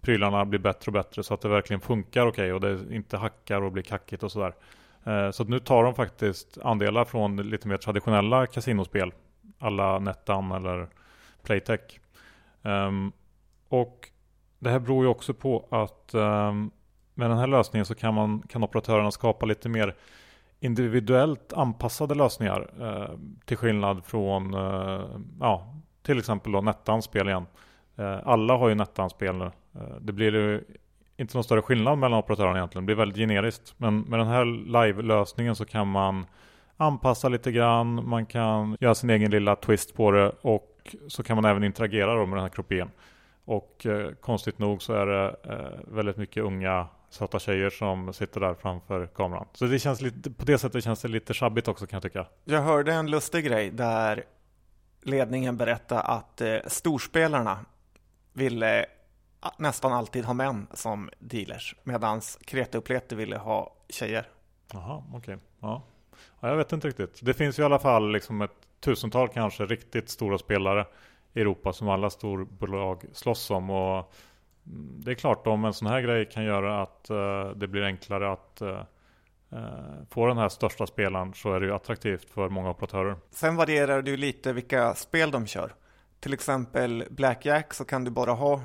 prylarna 0.00 0.44
blir 0.44 0.58
bättre 0.58 0.88
och 0.88 0.92
bättre 0.92 1.22
så 1.22 1.34
att 1.34 1.40
det 1.40 1.48
verkligen 1.48 1.80
funkar 1.80 2.26
okej 2.26 2.52
okay 2.52 2.70
och 2.70 2.78
det 2.78 2.94
inte 2.94 3.16
hackar 3.16 3.62
och 3.62 3.72
blir 3.72 3.82
kackigt 3.82 4.22
och 4.22 4.32
sådär. 4.32 4.54
Eh, 5.04 5.30
så 5.30 5.44
nu 5.44 5.58
tar 5.58 5.84
de 5.84 5.94
faktiskt 5.94 6.58
andelar 6.62 7.04
från 7.04 7.36
lite 7.36 7.68
mer 7.68 7.76
traditionella 7.76 8.46
kasinospel 8.46 9.12
alla 9.58 9.98
Nettan 9.98 10.52
eller 10.52 10.88
Playtech. 11.42 12.00
Ehm, 12.62 13.12
och 13.68 14.08
det 14.58 14.70
här 14.70 14.78
beror 14.78 15.04
ju 15.04 15.10
också 15.10 15.34
på 15.34 15.68
att 15.70 16.14
ehm, 16.14 16.70
med 17.14 17.30
den 17.30 17.38
här 17.38 17.46
lösningen 17.46 17.86
så 17.86 17.94
kan, 17.94 18.14
man, 18.14 18.42
kan 18.48 18.64
operatörerna 18.64 19.10
skapa 19.10 19.46
lite 19.46 19.68
mer 19.68 19.94
individuellt 20.60 21.52
anpassade 21.52 22.14
lösningar. 22.14 22.70
Eh, 22.80 23.18
till 23.44 23.56
skillnad 23.56 24.04
från 24.04 24.52
ja, 25.40 25.74
till 26.04 26.18
exempel 26.18 26.52
då 26.52 26.60
Nettan 26.60 27.02
spel 27.02 27.28
igen. 27.28 27.46
Eh, 27.96 28.18
alla 28.24 28.56
har 28.56 28.68
ju 28.68 28.74
Nettan 28.74 29.10
spel 29.10 29.36
nu. 29.36 29.44
Eh, 29.44 29.96
det 30.00 30.12
blir 30.12 30.34
ju 30.34 30.64
inte 31.16 31.36
någon 31.36 31.44
större 31.44 31.62
skillnad 31.62 31.98
mellan 31.98 32.18
operatörerna 32.18 32.58
egentligen. 32.58 32.82
Det 32.82 32.86
blir 32.86 32.96
väldigt 32.96 33.18
generiskt. 33.18 33.74
Men 33.76 34.00
med 34.00 34.18
den 34.18 34.28
här 34.28 34.44
live-lösningen 34.44 35.56
så 35.56 35.64
kan 35.64 35.88
man 35.88 36.26
anpassa 36.76 37.28
lite 37.28 37.52
grann. 37.52 38.08
Man 38.08 38.26
kan 38.26 38.76
göra 38.80 38.94
sin 38.94 39.10
egen 39.10 39.30
lilla 39.30 39.56
twist 39.56 39.94
på 39.94 40.10
det 40.10 40.32
och 40.40 40.96
så 41.08 41.22
kan 41.22 41.36
man 41.36 41.44
även 41.44 41.64
interagera 41.64 42.14
då 42.14 42.26
med 42.26 42.36
den 42.36 42.42
här 42.42 42.48
kroppen. 42.48 42.90
Och 43.44 43.86
eh, 43.86 44.10
konstigt 44.20 44.58
nog 44.58 44.82
så 44.82 44.92
är 44.92 45.06
det 45.06 45.36
eh, 45.44 45.94
väldigt 45.94 46.16
mycket 46.16 46.42
unga 46.42 46.86
söta 47.10 47.38
tjejer 47.38 47.70
som 47.70 48.12
sitter 48.12 48.40
där 48.40 48.54
framför 48.54 49.06
kameran. 49.06 49.46
Så 49.52 49.64
det 49.64 49.78
känns 49.78 50.00
lite, 50.00 50.30
på 50.30 50.44
det 50.44 50.58
sättet 50.58 50.84
känns 50.84 51.02
det 51.02 51.08
lite 51.08 51.34
sjabbigt 51.34 51.68
också 51.68 51.86
kan 51.86 51.96
jag 51.96 52.02
tycka. 52.02 52.26
Jag 52.44 52.62
hörde 52.62 52.92
en 52.92 53.10
lustig 53.10 53.44
grej 53.44 53.70
där 53.70 54.24
ledningen 55.04 55.56
berätta 55.56 56.00
att 56.00 56.40
eh, 56.40 56.56
storspelarna 56.66 57.58
ville 58.32 58.80
eh, 58.82 58.86
nästan 59.58 59.92
alltid 59.92 60.24
ha 60.24 60.34
män 60.34 60.66
som 60.72 61.10
dealers 61.18 61.76
medan 61.82 62.20
Kreta 62.44 62.78
och 62.78 62.84
Plete 62.84 63.16
ville 63.16 63.36
ha 63.36 63.74
tjejer. 63.88 64.28
Jaha, 64.72 65.02
okej. 65.08 65.18
Okay. 65.18 65.36
Ja. 65.60 65.82
ja. 66.40 66.48
jag 66.48 66.56
vet 66.56 66.72
inte 66.72 66.88
riktigt. 66.88 67.18
Det 67.22 67.34
finns 67.34 67.58
ju 67.58 67.62
i 67.62 67.66
alla 67.66 67.78
fall 67.78 68.12
liksom 68.12 68.42
ett 68.42 68.68
tusental 68.80 69.28
kanske 69.28 69.66
riktigt 69.66 70.08
stora 70.08 70.38
spelare 70.38 70.86
i 71.32 71.40
Europa 71.40 71.72
som 71.72 71.88
alla 71.88 72.10
storbolag 72.10 73.04
slåss 73.12 73.50
om. 73.50 73.70
Och 73.70 74.12
mm, 74.66 75.00
det 75.04 75.10
är 75.10 75.14
klart 75.14 75.46
om 75.46 75.64
en 75.64 75.74
sån 75.74 75.88
här 75.88 76.00
grej 76.00 76.28
kan 76.28 76.44
göra 76.44 76.82
att 76.82 77.10
eh, 77.10 77.48
det 77.56 77.68
blir 77.68 77.82
enklare 77.82 78.32
att 78.32 78.60
eh, 78.60 78.82
få 80.10 80.26
den 80.26 80.38
här 80.38 80.48
största 80.48 80.86
spelaren 80.86 81.34
så 81.34 81.52
är 81.52 81.60
det 81.60 81.66
ju 81.66 81.74
attraktivt 81.74 82.30
för 82.30 82.48
många 82.48 82.70
operatörer. 82.70 83.16
Sen 83.30 83.56
varierar 83.56 84.02
det 84.02 84.10
ju 84.10 84.16
lite 84.16 84.52
vilka 84.52 84.94
spel 84.94 85.30
de 85.30 85.46
kör. 85.46 85.74
Till 86.20 86.32
exempel 86.32 87.04
Blackjack 87.10 87.74
så 87.74 87.84
kan 87.84 88.04
du 88.04 88.10
bara 88.10 88.32
ha 88.32 88.60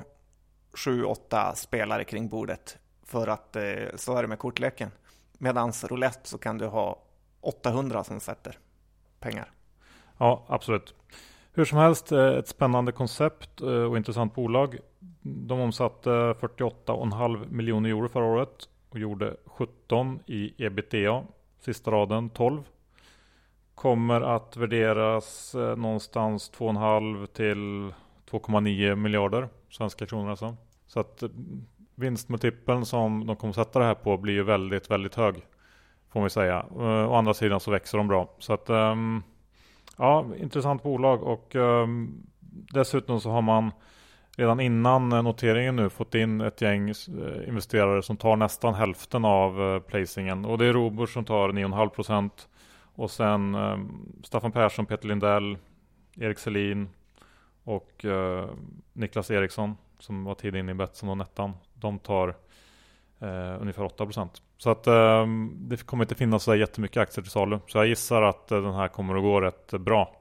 7-8 0.72 1.54
spelare 1.54 2.04
kring 2.04 2.28
bordet 2.28 2.78
för 3.04 3.26
att 3.26 3.56
så 3.94 4.16
är 4.16 4.22
det 4.22 4.28
med 4.28 4.38
kortleken. 4.38 4.90
Medan 5.38 5.72
roulette 5.88 6.28
så 6.28 6.38
kan 6.38 6.58
du 6.58 6.66
ha 6.66 7.02
800 7.40 8.04
som 8.04 8.20
sätter 8.20 8.58
pengar. 9.20 9.50
Ja, 10.18 10.44
absolut. 10.48 10.94
Hur 11.52 11.64
som 11.64 11.78
helst, 11.78 12.12
eh, 12.12 12.26
ett 12.26 12.48
spännande 12.48 12.92
koncept 12.92 13.60
eh, 13.60 13.68
och 13.68 13.96
intressant 13.96 14.34
bolag. 14.34 14.78
De 15.22 15.60
omsatte 15.60 16.10
48,5 16.10 17.50
miljoner 17.50 17.90
euro 17.90 18.08
förra 18.08 18.24
året 18.24 18.68
och 18.90 18.98
gjorde 18.98 19.36
17 19.46 20.20
i 20.26 20.64
ebitda. 20.64 21.24
Sista 21.60 21.90
raden 21.90 22.30
12. 22.30 22.62
Kommer 23.74 24.20
att 24.20 24.56
värderas 24.56 25.54
eh, 25.54 25.76
någonstans 25.76 26.52
2,5 26.52 27.26
till 27.26 27.92
2,9 28.30 28.94
miljarder 28.96 29.48
svenska 29.68 30.06
kronor 30.06 30.30
alltså. 30.30 30.56
Så 30.86 31.00
att 31.00 31.22
eh, 31.22 31.28
vinstmultipeln 31.94 32.86
som 32.86 33.26
de 33.26 33.36
kommer 33.36 33.52
sätta 33.52 33.78
det 33.78 33.84
här 33.84 33.94
på 33.94 34.16
blir 34.16 34.34
ju 34.34 34.42
väldigt, 34.42 34.90
väldigt 34.90 35.14
hög. 35.14 35.34
Får 36.12 36.20
man 36.20 36.30
säga. 36.30 36.66
Eh, 36.70 37.10
å 37.10 37.14
andra 37.14 37.34
sidan 37.34 37.60
så 37.60 37.70
växer 37.70 37.98
de 37.98 38.08
bra. 38.08 38.28
Så 38.38 38.52
att 38.52 38.70
ehm, 38.70 39.22
Ja, 40.00 40.26
intressant 40.40 40.82
bolag 40.82 41.22
och 41.22 41.56
ehm, 41.56 42.22
dessutom 42.72 43.20
så 43.20 43.30
har 43.30 43.42
man 43.42 43.70
redan 44.36 44.60
innan 44.60 45.12
eh, 45.12 45.22
noteringen 45.22 45.76
nu 45.76 45.90
fått 45.90 46.14
in 46.14 46.40
ett 46.40 46.60
gäng 46.60 46.90
eh, 46.90 47.48
investerare 47.48 48.02
som 48.02 48.16
tar 48.16 48.36
nästan 48.36 48.74
hälften 48.74 49.24
av 49.24 49.62
eh, 49.62 49.80
placingen. 49.80 50.44
Och 50.44 50.58
det 50.58 50.66
är 50.66 50.72
Robur 50.72 51.06
som 51.06 51.24
tar 51.24 51.48
9,5% 51.48 52.30
och 52.94 53.10
sen 53.10 53.56
Staffan 54.24 54.52
Persson, 54.52 54.86
Peter 54.86 55.08
Lindell, 55.08 55.58
Erik 56.16 56.38
Selin 56.38 56.88
och 57.64 58.04
Niklas 58.92 59.30
Eriksson 59.30 59.76
som 60.02 60.24
var 60.24 60.34
tidigt 60.34 60.58
inne 60.58 60.72
i 60.72 60.74
Betsson 60.74 61.08
och 61.08 61.16
Nettan. 61.16 61.52
De 61.74 61.98
tar 61.98 62.28
uh, 62.28 63.60
ungefär 63.60 63.82
8%. 63.82 64.28
Så 64.58 64.70
att 64.70 64.86
eh, 64.86 65.26
det 65.54 65.86
kommer 65.86 66.04
inte 66.04 66.14
finnas 66.14 66.42
så 66.42 66.54
jättemycket 66.54 66.96
aktier 66.96 67.22
till 67.22 67.32
salu. 67.32 67.58
Så 67.66 67.78
jag 67.78 67.86
gissar 67.86 68.22
att 68.22 68.48
den 68.48 68.74
här 68.74 68.88
kommer 68.88 69.16
att 69.16 69.22
gå 69.22 69.40
rätt 69.40 69.70
bra. 69.70 70.19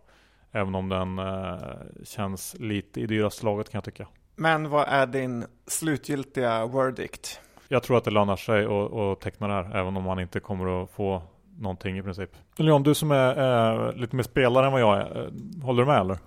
Även 0.51 0.75
om 0.75 0.89
den 0.89 1.19
eh, 1.19 1.57
känns 2.03 2.55
lite 2.59 3.01
i 3.01 3.05
dyraste 3.05 3.45
laget 3.45 3.69
kan 3.69 3.77
jag 3.77 3.83
tycka. 3.83 4.07
Men 4.35 4.69
vad 4.69 4.87
är 4.87 5.07
din 5.07 5.45
slutgiltiga 5.67 6.65
verdict? 6.65 7.39
Jag 7.67 7.83
tror 7.83 7.97
att 7.97 8.03
det 8.03 8.11
lönar 8.11 8.35
sig 8.35 8.65
att 8.65 9.21
teckna 9.21 9.47
det 9.47 9.53
här. 9.53 9.77
Även 9.77 9.97
om 9.97 10.03
man 10.03 10.19
inte 10.19 10.39
kommer 10.39 10.83
att 10.83 10.89
få 10.89 11.21
någonting 11.57 11.97
i 11.97 12.03
princip. 12.03 12.29
Leon, 12.55 12.83
du 12.83 12.95
som 12.95 13.11
är, 13.11 13.35
är 13.35 13.93
lite 13.93 14.15
mer 14.15 14.23
spelare 14.23 14.65
än 14.65 14.71
vad 14.71 14.81
jag 14.81 14.97
är. 14.97 15.25
Eh, 15.25 15.63
håller 15.63 15.83
du 15.83 15.87
med 15.87 15.99
eller? 15.99 16.17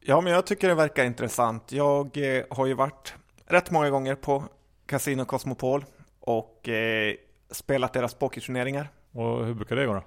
Ja, 0.00 0.20
men 0.20 0.32
jag 0.32 0.46
tycker 0.46 0.68
det 0.68 0.74
verkar 0.74 1.04
intressant. 1.04 1.72
Jag 1.72 2.36
eh, 2.36 2.44
har 2.50 2.66
ju 2.66 2.74
varit 2.74 3.14
rätt 3.46 3.70
många 3.70 3.90
gånger 3.90 4.14
på 4.14 4.44
Casino 4.86 5.24
Cosmopol 5.24 5.84
och 6.20 6.68
eh, 6.68 7.14
spelat 7.50 7.92
deras 7.92 8.14
pokerturneringar. 8.14 8.88
Och 9.12 9.46
hur 9.46 9.54
brukar 9.54 9.76
det 9.76 9.86
gå 9.86 9.94
då? 9.94 10.02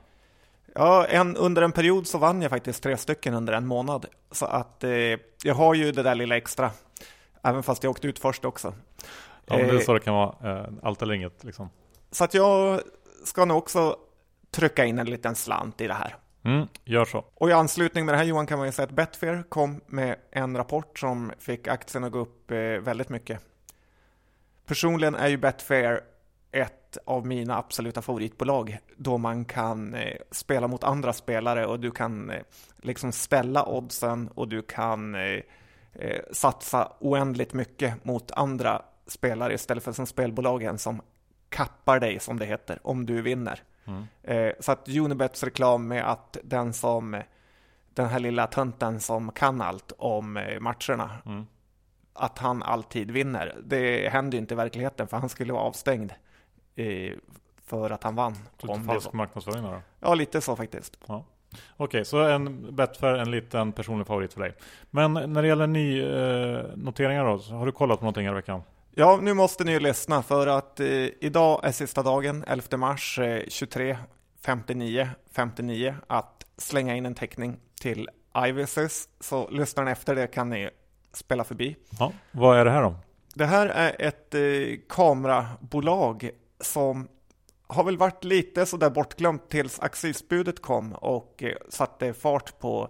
Ja, 0.74 1.06
en, 1.06 1.38
under 1.38 1.62
en 1.62 1.72
period 1.72 2.08
så 2.08 2.18
vann 2.18 2.42
jag 2.42 2.52
faktiskt 2.52 2.84
tre 2.84 2.98
stycken 2.98 3.34
under 3.34 3.54
en 3.54 3.68
månad. 3.68 4.06
Så 4.32 4.46
att 4.46 4.84
eh, 4.84 4.92
jag 5.44 5.56
har 5.56 5.74
ju 5.74 5.92
det 5.92 6.04
där 6.04 6.16
lilla 6.16 6.38
extra. 6.38 6.72
Även 7.44 7.64
fast 7.64 7.84
jag 7.84 7.92
åkte 7.92 8.08
ut 8.08 8.20
först 8.20 8.46
också. 8.46 8.74
Ja, 9.46 9.58
men 9.58 9.68
det 9.68 9.76
är 9.76 9.80
så 9.80 9.94
det 9.94 10.00
kan 10.00 10.14
vara. 10.14 10.60
Eh, 10.60 10.68
allt 10.84 11.02
eller 11.02 11.14
inget 11.14 11.44
liksom. 11.44 11.70
Så 12.12 12.24
att 12.24 12.34
jag 12.34 12.82
ska 13.24 13.46
nog 13.46 13.58
också 13.58 13.96
trycka 14.52 14.86
in 14.86 15.00
en 15.00 15.10
liten 15.10 15.36
slant 15.36 15.82
i 15.82 15.88
det 15.88 15.94
här. 15.94 16.16
Mm, 16.44 16.68
gör 16.84 17.06
så. 17.06 17.26
Och 17.36 17.50
i 17.50 17.54
anslutning 17.54 18.06
med 18.06 18.14
det 18.14 18.18
här 18.18 18.26
Johan 18.26 18.48
kan 18.48 18.58
man 18.58 18.68
ju 18.68 18.72
säga 18.72 18.86
att 18.86 18.92
Betfair 18.92 19.44
kom 19.50 19.82
med 19.86 20.16
en 20.32 20.58
rapport 20.58 21.00
som 21.00 21.32
fick 21.40 21.68
aktien 21.68 22.04
att 22.04 22.12
gå 22.12 22.20
upp 22.20 22.52
eh, 22.52 22.58
väldigt 22.58 23.10
mycket. 23.10 23.40
Personligen 24.66 25.16
är 25.16 25.28
ju 25.28 25.38
Betfair 25.38 26.02
ett 26.56 26.98
av 27.06 27.26
mina 27.26 27.58
absoluta 27.58 28.02
favoritbolag 28.02 28.78
då 28.98 29.18
man 29.18 29.46
kan 29.46 29.94
eh, 29.94 30.18
spela 30.32 30.68
mot 30.68 30.84
andra 30.84 31.14
spelare 31.14 31.66
och 31.66 31.80
du 31.80 31.92
kan 31.92 32.30
eh, 32.30 32.42
liksom 32.82 33.12
ställa 33.12 33.66
oddsen 33.66 34.28
och 34.28 34.48
du 34.48 34.62
kan 34.62 35.16
eh, 35.16 35.42
satsa 36.32 36.92
oändligt 37.00 37.54
mycket 37.54 38.06
mot 38.06 38.32
andra 38.32 38.82
spelare 39.08 39.54
istället 39.54 39.84
för 39.84 39.92
som 39.92 40.06
spelbolagen 40.06 40.78
som 40.78 41.02
kappar 41.50 42.00
dig 42.00 42.20
som 42.20 42.40
det 42.40 42.46
heter 42.46 42.80
om 42.84 43.06
du 43.06 43.22
vinner. 43.22 43.64
Mm. 43.86 44.54
Så 44.60 44.72
att 44.72 44.90
Unibets 44.90 45.44
reklam 45.44 45.88
med 45.88 46.12
att 46.12 46.38
den 46.44 46.74
som 46.74 47.22
den 47.94 48.10
här 48.10 48.20
lilla 48.20 48.48
tönten 48.48 49.00
som 49.00 49.32
kan 49.32 49.62
allt 49.62 49.92
om 49.98 50.34
matcherna 50.60 51.12
mm. 51.26 51.46
att 52.14 52.38
han 52.38 52.64
alltid 52.64 53.12
vinner. 53.12 53.58
Det 53.64 54.10
händer 54.10 54.38
ju 54.38 54.42
inte 54.42 54.54
i 54.54 54.58
verkligheten 54.58 55.08
för 55.08 55.18
han 55.18 55.30
skulle 55.30 55.54
vara 55.54 55.64
avstängd 55.64 56.14
för 57.66 57.90
att 57.90 58.04
han 58.04 58.16
vann. 58.16 58.36
Så 58.62 58.68
om 58.68 58.86
falsk 58.86 59.14
marknadsföring 59.14 59.64
då? 59.64 59.82
Ja, 60.00 60.16
lite 60.16 60.42
så 60.42 60.56
faktiskt. 60.56 60.98
Ja. 61.08 61.26
Okej, 61.78 61.86
okay, 61.86 62.06
så 62.06 62.24
en 62.24 62.76
Betfair, 62.76 63.14
en 63.14 63.32
liten 63.32 63.72
personlig 63.72 64.08
favorit 64.08 64.34
för 64.34 64.42
dig. 64.42 64.54
Men 64.92 65.14
när 65.14 65.42
det 65.42 65.48
gäller 65.48 65.68
nynoteringar 65.68 67.26
då, 67.26 67.56
har 67.56 67.66
du 67.66 67.72
kollat 67.72 68.00
på 68.00 68.06
någonting 68.06 68.26
här 68.26 68.34
i 68.34 68.36
veckan? 68.36 68.62
Ja, 68.92 69.20
nu 69.22 69.34
måste 69.34 69.64
ni 69.64 69.72
ju 69.72 69.80
lyssna 69.80 70.24
för 70.24 70.48
att 70.48 70.80
eh, 70.80 70.88
idag 71.20 71.60
är 71.64 71.72
sista 71.72 72.04
dagen, 72.04 72.44
11 72.48 72.78
mars 72.78 73.20
eh, 73.20 73.44
23 73.48 73.98
59 74.42 75.10
59 75.32 75.96
att 76.08 76.46
slänga 76.58 76.96
in 76.96 77.06
en 77.06 77.16
teckning 77.16 77.58
till 77.82 78.10
Ivises. 78.48 79.10
Så 79.20 79.50
lyssnar 79.50 79.86
ni 79.86 79.92
efter 79.92 80.16
det 80.16 80.28
kan 80.28 80.50
ni 80.50 80.70
spela 81.14 81.44
förbi. 81.44 81.76
Ja, 82.00 82.12
vad 82.32 82.58
är 82.58 82.66
det 82.66 82.72
här 82.72 82.82
då? 82.82 82.96
Det 83.34 83.46
här 83.46 83.68
är 83.68 83.96
ett 84.00 84.36
eh, 84.36 84.42
kamerabolag 84.90 86.30
som 86.60 87.08
har 87.68 87.84
väl 87.84 87.98
varit 87.98 88.24
lite 88.24 88.66
sådär 88.66 88.90
bortglömt 88.90 89.50
tills 89.50 89.80
accisbudet 89.80 90.62
kom 90.62 90.94
och 90.94 91.44
eh, 91.44 91.56
satte 91.70 92.14
fart 92.14 92.60
på 92.60 92.90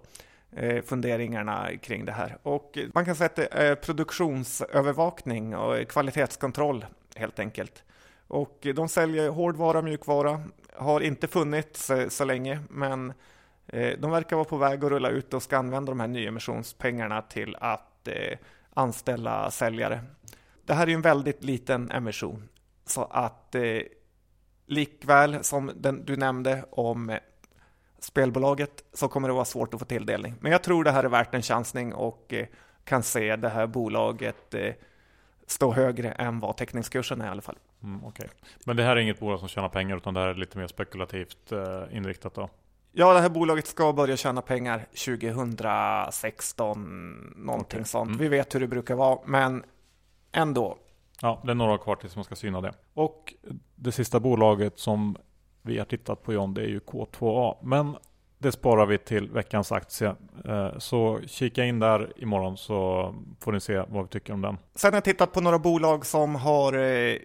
eh, 0.52 0.84
funderingarna 0.84 1.70
kring 1.82 2.06
det 2.06 2.12
här. 2.12 2.38
Och 2.44 2.78
eh, 2.78 2.88
man 2.94 3.06
kan 3.06 3.16
säga 3.16 3.26
att 3.26 3.36
det 3.36 3.48
är 3.52 3.76
produktionsövervakning 3.76 5.56
och 5.56 5.88
kvalitetskontroll 5.88 6.86
helt 7.16 7.40
enkelt. 7.40 7.84
Och 8.28 8.68
de 8.76 8.90
säljer 8.90 9.30
hårdvara, 9.30 9.82
mjukvara, 9.82 10.42
har 10.74 11.02
inte 11.02 11.28
funnits 11.28 11.92
så 12.10 12.26
länge, 12.26 12.60
men 12.70 13.14
de 13.98 14.12
verkar 14.12 14.36
vara 14.36 14.46
på 14.46 14.58
väg 14.58 14.86
att 14.86 14.92
rulla 14.92 15.10
ut 15.10 15.34
och 15.34 15.44
ska 15.44 15.58
använda 15.58 15.92
de 15.92 16.00
här 16.00 16.08
nyemissionspengarna 16.08 17.22
till 17.22 17.56
att 17.60 18.08
anställa 18.74 19.52
säljare. 19.52 20.00
Det 20.66 20.74
här 20.74 20.90
är 20.90 20.94
en 20.94 21.02
väldigt 21.02 21.44
liten 21.44 21.92
emission 21.92 22.50
så 22.86 23.04
att 23.04 23.56
eh, 23.56 23.82
likväl 24.66 25.44
som 25.44 25.72
den 25.76 26.06
du 26.06 26.18
nämnde 26.18 26.66
om 26.70 27.10
eh, 27.10 27.20
spelbolaget 28.00 28.84
så 28.94 29.08
kommer 29.08 29.28
det 29.28 29.34
vara 29.34 29.46
svårt 29.46 29.74
att 29.74 29.80
få 29.80 29.86
tilldelning. 29.86 30.36
Men 30.40 30.52
jag 30.52 30.64
tror 30.64 30.84
det 30.84 30.92
här 30.92 31.04
är 31.04 31.10
värt 31.10 31.36
en 31.36 31.42
chansning 31.42 31.94
och 31.94 32.34
eh, 32.34 32.46
kan 32.84 33.04
se 33.04 33.36
det 33.36 33.50
här 33.50 33.68
bolaget 33.68 34.54
eh, 34.54 34.74
stå 35.48 35.74
högre 35.74 36.12
än 36.12 36.40
vad 36.40 36.58
teckningskursen 36.58 37.22
är 37.22 37.26
i 37.26 37.30
alla 37.30 37.42
fall. 37.42 37.58
Mm, 37.84 38.06
okay. 38.06 38.28
Men 38.66 38.76
det 38.76 38.84
här 38.84 38.96
är 38.96 39.00
inget 39.00 39.20
bolag 39.20 39.40
som 39.40 39.48
tjänar 39.48 39.70
pengar 39.70 39.98
utan 39.98 40.14
det 40.14 40.20
här 40.20 40.28
är 40.28 40.36
lite 40.36 40.58
mer 40.58 40.68
spekulativt 40.68 41.52
eh, 41.52 41.84
inriktat 41.92 42.34
då? 42.34 42.50
Ja, 42.92 43.14
det 43.14 43.20
här 43.20 43.30
bolaget 43.30 43.68
ska 43.68 43.94
börja 43.94 44.18
tjäna 44.18 44.42
pengar 44.42 44.86
2016, 45.06 47.34
någonting 47.36 47.80
okay. 47.80 47.86
sånt. 47.86 48.08
Mm. 48.08 48.18
Vi 48.18 48.28
vet 48.28 48.56
hur 48.56 48.60
det 48.60 48.68
brukar 48.68 48.96
vara, 48.96 49.20
men 49.26 49.64
ändå. 50.32 50.78
Ja, 51.22 51.42
det 51.46 51.52
är 51.52 51.56
några 51.56 51.78
kvar 51.78 51.96
tills 51.96 52.16
man 52.16 52.26
ska 52.26 52.36
syna 52.36 52.62
det. 52.62 52.74
Och 52.94 53.34
det 53.76 53.92
sista 53.92 54.20
bolaget 54.20 54.80
som 54.80 55.18
vi 55.62 55.78
har 55.78 55.86
tittat 55.86 56.24
på 56.24 56.34
John, 56.34 56.54
det 56.54 56.62
är 56.62 56.68
ju 56.68 56.80
K2A. 56.80 57.58
Men 57.62 57.96
det 58.38 58.52
sparar 58.52 58.86
vi 58.86 58.98
till 58.98 59.30
veckans 59.30 59.72
aktie. 59.72 60.16
Eh, 60.46 60.78
så 60.78 61.20
kika 61.28 61.66
in 61.66 61.80
där 61.80 62.14
imorgon 62.16 62.58
så 62.58 63.14
får 63.40 63.52
ni 63.52 63.60
se 63.60 63.84
vad 63.88 64.04
vi 64.04 64.10
tycker 64.10 64.34
om 64.34 64.42
den. 64.42 64.58
Sen 64.76 64.94
har 64.94 64.98
jag 64.98 65.04
tittat 65.04 65.32
på 65.32 65.42
några 65.42 65.60
bolag 65.60 66.06
som 66.06 66.36
har 66.36 66.74
eh, 66.74 67.18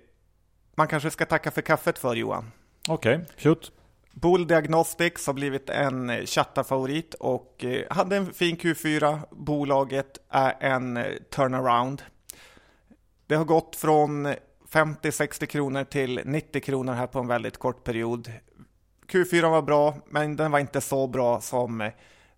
man 0.74 0.88
kanske 0.88 1.10
ska 1.10 1.26
tacka 1.26 1.50
för 1.50 1.62
kaffet 1.62 1.98
för 1.98 2.14
Johan. 2.14 2.50
Okej, 2.88 3.16
okay, 3.16 3.26
shoot. 3.36 3.72
Bull 4.12 4.46
Diagnostics 4.46 5.26
har 5.26 5.34
blivit 5.34 5.70
en 5.70 6.26
chattarfavorit 6.26 7.14
och 7.14 7.64
eh, 7.64 7.82
hade 7.90 8.16
en 8.16 8.32
fin 8.32 8.56
Q4. 8.56 9.18
Bolaget 9.30 10.18
är 10.28 10.56
en 10.60 10.98
turnaround. 11.30 12.02
Det 13.30 13.36
har 13.36 13.44
gått 13.44 13.76
från 13.76 14.26
50-60 14.70 15.46
kronor 15.46 15.84
till 15.84 16.20
90 16.24 16.60
kronor 16.60 16.92
här 16.92 17.06
på 17.06 17.18
en 17.18 17.26
väldigt 17.26 17.58
kort 17.58 17.84
period. 17.84 18.32
Q4 19.06 19.50
var 19.50 19.62
bra, 19.62 19.94
men 20.06 20.36
den 20.36 20.50
var 20.50 20.58
inte 20.58 20.80
så 20.80 21.06
bra 21.06 21.40
som 21.40 21.90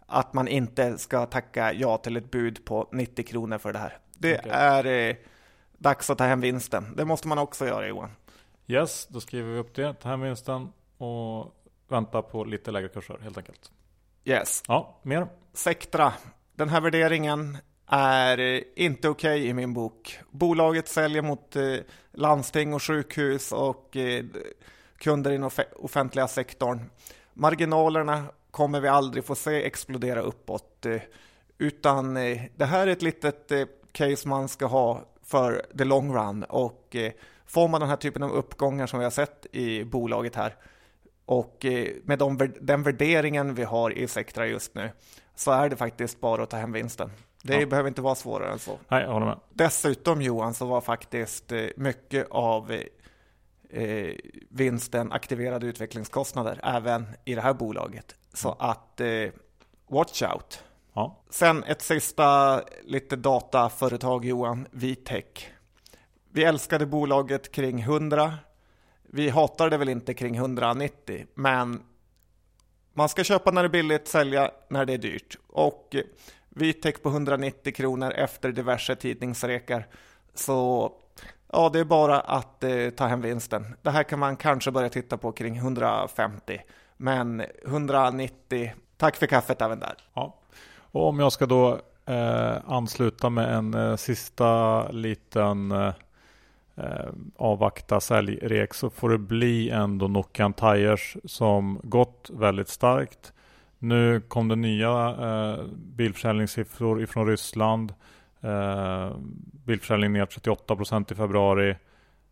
att 0.07 0.33
man 0.33 0.49
inte 0.49 0.99
ska 0.99 1.27
tacka 1.27 1.73
ja 1.73 1.97
till 1.97 2.17
ett 2.17 2.31
bud 2.31 2.65
på 2.65 2.89
90 2.93 3.25
kronor 3.25 3.59
för 3.59 3.73
det 3.73 3.79
här. 3.79 3.99
Det 4.19 4.39
okay. 4.39 4.51
är 4.53 4.87
eh, 5.11 5.17
dags 5.79 6.11
att 6.11 6.19
ta 6.19 6.25
hem 6.25 6.41
vinsten. 6.41 6.97
Det 6.97 7.05
måste 7.05 7.29
man 7.29 7.39
också 7.39 7.67
göra 7.67 7.89
Johan. 7.89 8.11
Yes, 8.67 9.07
då 9.07 9.21
skriver 9.21 9.53
vi 9.53 9.59
upp 9.59 9.75
det. 9.75 9.95
Ta 9.95 10.09
hem 10.09 10.21
vinsten 10.21 10.73
och 10.99 11.55
vänta 11.89 12.23
på 12.23 12.45
lite 12.45 12.71
lägre 12.71 12.89
kurser 12.89 13.19
helt 13.23 13.39
enkelt. 13.39 13.73
Yes. 14.25 14.63
Ja, 14.69 15.01
mer? 15.03 15.27
Sektra. 15.53 16.13
Den 16.55 16.69
här 16.69 16.81
värderingen 16.81 17.59
är 17.95 18.39
eh, 18.39 18.63
inte 18.77 19.09
okej 19.09 19.39
okay 19.39 19.49
i 19.49 19.55
min 19.55 19.75
bok. 19.75 20.19
Bolaget 20.31 20.89
säljer 20.89 21.23
mot 21.23 21.57
eh, 21.57 21.77
landsting 22.13 22.75
och 22.75 22.83
sjukhus 22.83 23.53
och 23.53 23.97
eh, 23.97 24.25
kunder 24.99 25.31
inom 25.31 25.51
offentliga 25.77 26.29
sektorn. 26.29 26.81
Marginalerna 27.35 28.25
kommer 28.51 28.81
vi 28.81 28.89
aldrig 28.89 29.25
få 29.25 29.35
se 29.35 29.67
explodera 29.67 30.21
uppåt, 30.21 30.87
eh, 30.87 31.01
utan 31.59 32.17
eh, 32.17 32.43
det 32.57 32.65
här 32.65 32.87
är 32.87 32.93
ett 32.93 33.03
litet 33.03 33.53
case 33.93 34.29
man 34.29 34.49
ska 34.49 34.67
ha 34.67 35.01
för 35.23 35.67
the 35.79 35.85
long 35.85 36.15
run 36.15 36.45
och 36.45 36.97
får 37.47 37.69
man 37.69 37.81
den 37.81 37.91
här 37.91 37.97
typen 37.97 38.23
av 38.23 38.33
uppgångar 38.33 38.87
som 38.87 38.99
vi 38.99 39.05
har 39.05 39.11
sett 39.11 39.47
i 39.53 39.85
bolaget 39.85 40.37
här 40.37 40.57
och 41.25 41.67
med 42.05 42.19
de, 42.19 42.53
den 42.61 42.83
värderingen 42.83 43.55
vi 43.55 43.65
har 43.65 43.91
i 43.91 44.09
Sectra 44.09 44.47
just 44.47 44.75
nu 44.75 44.91
så 45.35 45.51
är 45.51 45.69
det 45.69 45.77
faktiskt 45.77 46.21
bara 46.21 46.43
att 46.43 46.51
ta 46.51 46.57
hem 46.57 46.73
vinsten. 46.73 47.11
Det 47.43 47.61
ja. 47.61 47.67
behöver 47.67 47.89
inte 47.89 48.03
vara 48.03 48.15
svårare 48.15 48.53
än 48.53 48.59
så. 48.59 48.79
Nej, 48.89 49.03
jag 49.03 49.13
håller 49.13 49.27
med. 49.27 49.39
Dessutom 49.51 50.23
Johan, 50.23 50.55
så 50.55 50.67
var 50.67 50.81
faktiskt 50.81 51.53
eh, 51.53 51.67
mycket 51.77 52.27
av 52.31 52.73
eh, 53.71 54.15
vinsten 54.49 55.13
aktiverade 55.13 55.67
utvecklingskostnader 55.67 56.61
även 56.63 57.07
i 57.25 57.35
det 57.35 57.41
här 57.41 57.55
bolaget. 57.55 58.15
Så 58.33 58.49
mm. 58.49 58.71
att 58.71 59.01
eh, 59.01 59.29
watch 59.89 60.23
out. 60.23 60.65
Ja. 60.93 61.23
Sen 61.31 61.65
ett 61.65 61.83
sista 61.83 62.61
lite 62.83 63.17
dataföretag 63.17 64.25
Johan, 64.25 64.67
Vitech. 64.71 65.53
Vi 66.31 66.45
älskade 66.45 66.87
bolaget 66.87 67.53
kring 67.53 67.81
100. 67.81 68.35
Vi 69.03 69.29
hatar 69.29 69.71
det 69.71 69.77
väl 69.77 69.89
inte 69.89 70.15
kring 70.15 70.37
190, 70.37 71.27
men 71.35 71.83
man 72.95 73.09
ska 73.09 73.25
köpa 73.25 73.51
när 73.51 73.63
det 73.63 73.67
är 73.67 73.71
billigt, 73.71 74.09
sälja 74.09 74.51
när 74.69 74.85
det 74.85 74.93
är 74.93 74.99
dyrt. 74.99 75.39
Och 75.47 75.97
Vitec 76.55 77.03
på 77.03 77.09
190 77.09 77.73
kronor 77.73 78.13
efter 78.13 78.53
diverse 78.53 78.97
tidningsrekar. 78.97 79.87
Så 80.35 80.93
ja, 81.53 81.71
det 81.73 81.81
är 81.81 81.85
bara 81.85 82.21
att 82.21 82.65
eh, 82.65 82.91
ta 82.91 83.07
hem 83.07 83.21
vinsten. 83.21 83.77
Det 83.83 83.91
här 83.91 84.03
kan 84.03 84.19
man 84.19 84.37
kanske 84.37 84.71
börja 84.71 84.89
titta 84.89 85.17
på 85.17 85.33
kring 85.33 85.57
150. 85.57 86.61
Men 86.97 87.43
190, 87.67 88.73
tack 88.97 89.17
för 89.17 89.27
kaffet 89.27 89.63
även 89.63 89.81
där. 89.81 89.95
Ja. 90.15 90.39
Och 90.93 91.09
om 91.09 91.21
jag 91.21 91.33
ska 91.33 91.47
då 91.47 91.81
eh, 92.07 92.57
ansluta 92.67 93.31
med 93.31 93.55
en 93.55 93.75
eh, 93.75 93.97
sista 93.97 94.89
liten 94.89 95.73
eh, 95.73 95.93
eh 96.77 97.11
avvakta 97.37 98.01
säljrek 98.01 98.75
så 98.75 98.91
får 98.91 99.11
det 99.11 99.19
bli 99.19 99.71
ändå 99.71 100.09
Nokian 100.09 100.53
Tires 100.53 101.17
som 101.25 101.81
gått 101.83 102.31
väldigt 102.33 102.69
starkt. 102.69 103.33
Nu 103.83 104.21
kom 104.21 104.49
det 104.49 104.57
nya 104.57 105.09
eh, 105.09 105.65
bilförsäljningssiffror 105.75 107.03
ifrån 107.03 107.27
Ryssland. 107.27 107.95
Eh, 108.41 109.17
bilförsäljning 109.67 110.13
ner 110.13 110.27
38% 110.27 111.13
i 111.13 111.15
februari. 111.15 111.77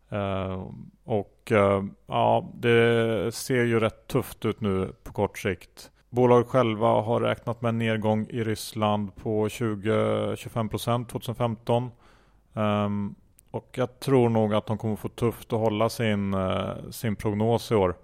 Eh, 0.09 0.67
och 1.03 1.51
eh, 1.51 1.83
ja, 2.07 2.51
det 2.53 3.35
ser 3.35 3.63
ju 3.63 3.79
rätt 3.79 4.07
tufft 4.07 4.45
ut 4.45 4.61
nu 4.61 4.93
på 5.03 5.13
kort 5.13 5.37
sikt. 5.37 5.91
Bolaget 6.09 6.47
själva 6.47 6.87
har 6.87 7.21
räknat 7.21 7.61
med 7.61 7.69
en 7.69 7.77
nedgång 7.77 8.27
i 8.29 8.43
Ryssland 8.43 9.15
på 9.15 9.47
20-25% 9.47 11.07
2015. 11.07 11.91
Um, 12.53 13.15
och 13.51 13.69
jag 13.71 13.99
tror 13.99 14.29
nog 14.29 14.53
att 14.53 14.65
de 14.65 14.77
kommer 14.77 14.95
få 14.95 15.07
tufft 15.07 15.53
att 15.53 15.59
hålla 15.59 15.89
sin, 15.89 16.33
uh, 16.33 16.89
sin 16.89 17.15
prognos 17.15 17.71
i 17.71 17.75
år. 17.75 17.95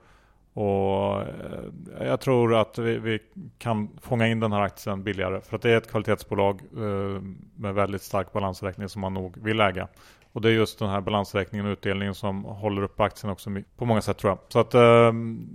Och 0.58 1.22
eh, 1.22 2.08
jag 2.08 2.20
tror 2.20 2.56
att 2.56 2.78
vi, 2.78 2.98
vi, 2.98 3.20
kan 3.58 3.90
fånga 4.02 4.28
in 4.28 4.40
den 4.40 4.52
här 4.52 4.62
aktien 4.62 5.04
billigare. 5.04 5.42
För 5.42 5.56
att 5.56 5.62
det 5.62 5.72
är 5.72 5.78
ett 5.78 5.92
kvalitetsbolag 5.92 6.62
eh, 6.74 7.22
med 7.56 7.74
väldigt 7.74 8.02
stark 8.02 8.34
balansräkning 8.34 8.90
som 8.90 9.02
man 9.02 9.14
nog 9.14 9.38
vill 9.38 9.60
äga. 9.60 9.88
Och 10.32 10.42
det 10.42 10.50
är 10.50 10.54
just 10.54 10.80
den 10.80 10.90
här 10.90 11.02
balansräkningen 11.02 11.66
och 11.66 11.72
utdelningen 11.72 12.16
som 12.16 12.44
håller 12.46 12.82
upp 12.82 13.00
aktien 13.00 13.32
också 13.32 13.50
på 13.78 13.86
många 13.86 14.02
sätt 14.02 14.18
tror 14.18 14.32
jag. 14.32 14.40
Så 14.48 14.60
att 14.60 14.74
ehm, 14.74 15.48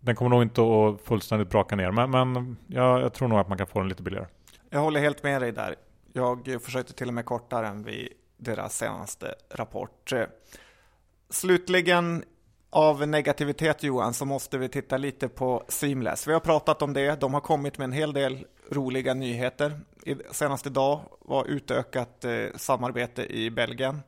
den 0.00 0.16
kommer 0.16 0.28
nog 0.28 0.42
inte 0.42 0.62
att 0.62 1.00
fullständigt 1.00 1.50
braka 1.50 1.76
ner. 1.76 1.90
Men, 1.90 2.10
men 2.10 2.56
jag, 2.66 3.00
jag 3.00 3.12
tror 3.12 3.28
nog 3.28 3.38
att 3.38 3.48
man 3.48 3.58
kan 3.58 3.66
få 3.66 3.78
den 3.78 3.88
lite 3.88 4.02
billigare. 4.02 4.26
Jag 4.70 4.80
håller 4.80 5.00
helt 5.00 5.22
med 5.22 5.42
dig 5.42 5.52
där. 5.52 5.74
Jag 6.12 6.62
försökte 6.62 6.92
till 6.92 7.08
och 7.08 7.14
med 7.14 7.24
kortare 7.24 7.66
än 7.66 7.82
vid 7.82 8.08
deras 8.36 8.76
senaste 8.76 9.34
rapport. 9.50 10.12
Slutligen 11.30 12.24
av 12.72 13.08
negativitet 13.08 13.82
Johan 13.82 14.14
så 14.14 14.24
måste 14.24 14.58
vi 14.58 14.68
titta 14.68 14.96
lite 14.96 15.28
på 15.28 15.64
Seamless. 15.68 16.26
Vi 16.26 16.32
har 16.32 16.40
pratat 16.40 16.82
om 16.82 16.92
det. 16.92 17.20
De 17.20 17.34
har 17.34 17.40
kommit 17.40 17.78
med 17.78 17.84
en 17.84 17.92
hel 17.92 18.12
del 18.12 18.46
roliga 18.70 19.14
nyheter. 19.14 19.80
Senast 20.30 20.66
idag 20.66 21.00
var 21.20 21.44
utökat 21.44 22.24
eh, 22.24 22.46
samarbete 22.56 23.26
i 23.26 23.50
Belgien. 23.50 24.00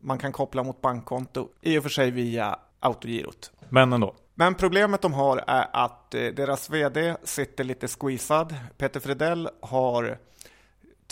Man 0.00 0.18
kan 0.18 0.32
koppla 0.32 0.62
mot 0.62 0.80
bankkonto, 0.80 1.48
i 1.60 1.78
och 1.78 1.82
för 1.82 1.90
sig 1.90 2.10
via 2.10 2.58
autogirot. 2.80 3.52
Men 3.68 3.92
ändå. 3.92 4.14
Men 4.34 4.54
problemet 4.54 5.02
de 5.02 5.12
har 5.12 5.44
är 5.46 5.66
att 5.72 6.14
eh, 6.14 6.26
deras 6.26 6.70
VD 6.70 7.16
sitter 7.24 7.64
lite 7.64 7.88
squeezad. 7.88 8.54
Peter 8.76 9.00
Fredell 9.00 9.48
har 9.60 10.18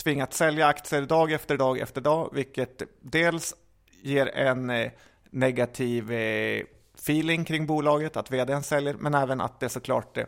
tvingat 0.03 0.33
sälja 0.33 0.67
aktier 0.67 1.01
dag 1.01 1.31
efter 1.31 1.57
dag 1.57 1.79
efter 1.79 2.01
dag, 2.01 2.29
vilket 2.33 2.81
dels 3.01 3.55
ger 4.01 4.27
en 4.27 4.69
eh, 4.69 4.91
negativ 5.29 6.11
eh, 6.11 6.63
feeling 7.03 7.45
kring 7.45 7.65
bolaget, 7.65 8.17
att 8.17 8.31
vdn 8.31 8.63
säljer, 8.63 8.93
men 8.93 9.13
även 9.13 9.41
att 9.41 9.59
det 9.59 9.69
såklart 9.69 10.17
eh, 10.17 10.25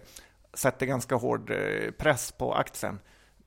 sätter 0.54 0.86
ganska 0.86 1.16
hård 1.16 1.52
eh, 1.52 1.92
press 1.92 2.32
på 2.32 2.54
aktien 2.54 3.00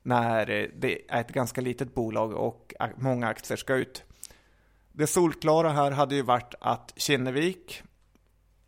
när 0.02 0.50
eh, 0.50 0.66
det 0.76 1.10
är 1.10 1.20
ett 1.20 1.32
ganska 1.32 1.60
litet 1.60 1.94
bolag 1.94 2.32
och 2.32 2.74
många 2.96 3.28
aktier 3.28 3.56
ska 3.56 3.74
ut. 3.74 4.04
Det 4.92 5.06
solklara 5.06 5.68
här 5.68 5.90
hade 5.90 6.14
ju 6.14 6.22
varit 6.22 6.54
att 6.60 6.92
Kinnevik 6.96 7.82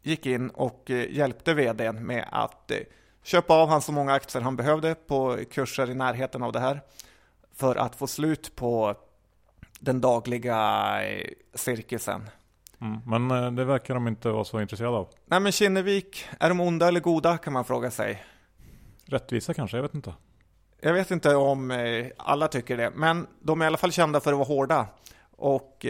gick 0.03 0.27
in 0.27 0.51
och 0.51 0.90
hjälpte 0.90 1.55
vdn 1.55 2.07
med 2.07 2.29
att 2.33 2.73
köpa 3.23 3.55
av 3.55 3.68
han 3.68 3.83
så 3.83 3.92
många 3.92 4.12
aktier 4.12 4.42
han 4.42 4.57
behövde 4.57 4.94
på 4.94 5.38
kurser 5.51 5.90
i 5.90 5.94
närheten 5.94 6.42
av 6.42 6.53
det 6.53 6.61
här 6.61 6.81
för 7.55 7.77
att 7.77 7.96
få 7.96 8.07
slut 8.07 8.57
på 8.57 8.94
den 9.81 10.01
dagliga 10.01 11.01
cirkusen. 11.55 12.23
Mm, 12.81 13.01
men 13.07 13.57
det 13.57 13.64
verkar 13.64 13.95
de 13.95 14.09
inte 14.09 14.29
vara 14.29 14.45
så 14.45 14.61
intresserade 14.61 14.97
av. 14.97 15.09
Nej 15.27 15.40
men 15.40 15.53
Kinnevik, 15.53 16.25
är 16.40 16.49
de 16.49 16.61
onda 16.61 16.88
eller 16.88 17.01
goda 17.01 17.38
kan 17.38 17.53
man 17.53 17.64
fråga 17.64 17.90
sig. 17.90 18.25
Rättvisa 19.07 19.55
kanske, 19.55 19.77
jag 19.77 19.83
vet 19.83 19.95
inte. 19.95 20.14
Jag 20.81 20.93
vet 20.93 21.11
inte 21.11 21.35
om 21.35 21.73
alla 22.16 22.49
tycker 22.49 22.77
det, 22.77 22.90
men 22.95 23.27
de 23.40 23.61
är 23.61 23.64
i 23.64 23.66
alla 23.66 23.77
fall 23.77 23.93
kända 23.93 24.21
för 24.21 24.33
att 24.33 24.38
vara 24.38 24.49
hårda. 24.49 24.87
Och 25.37 25.87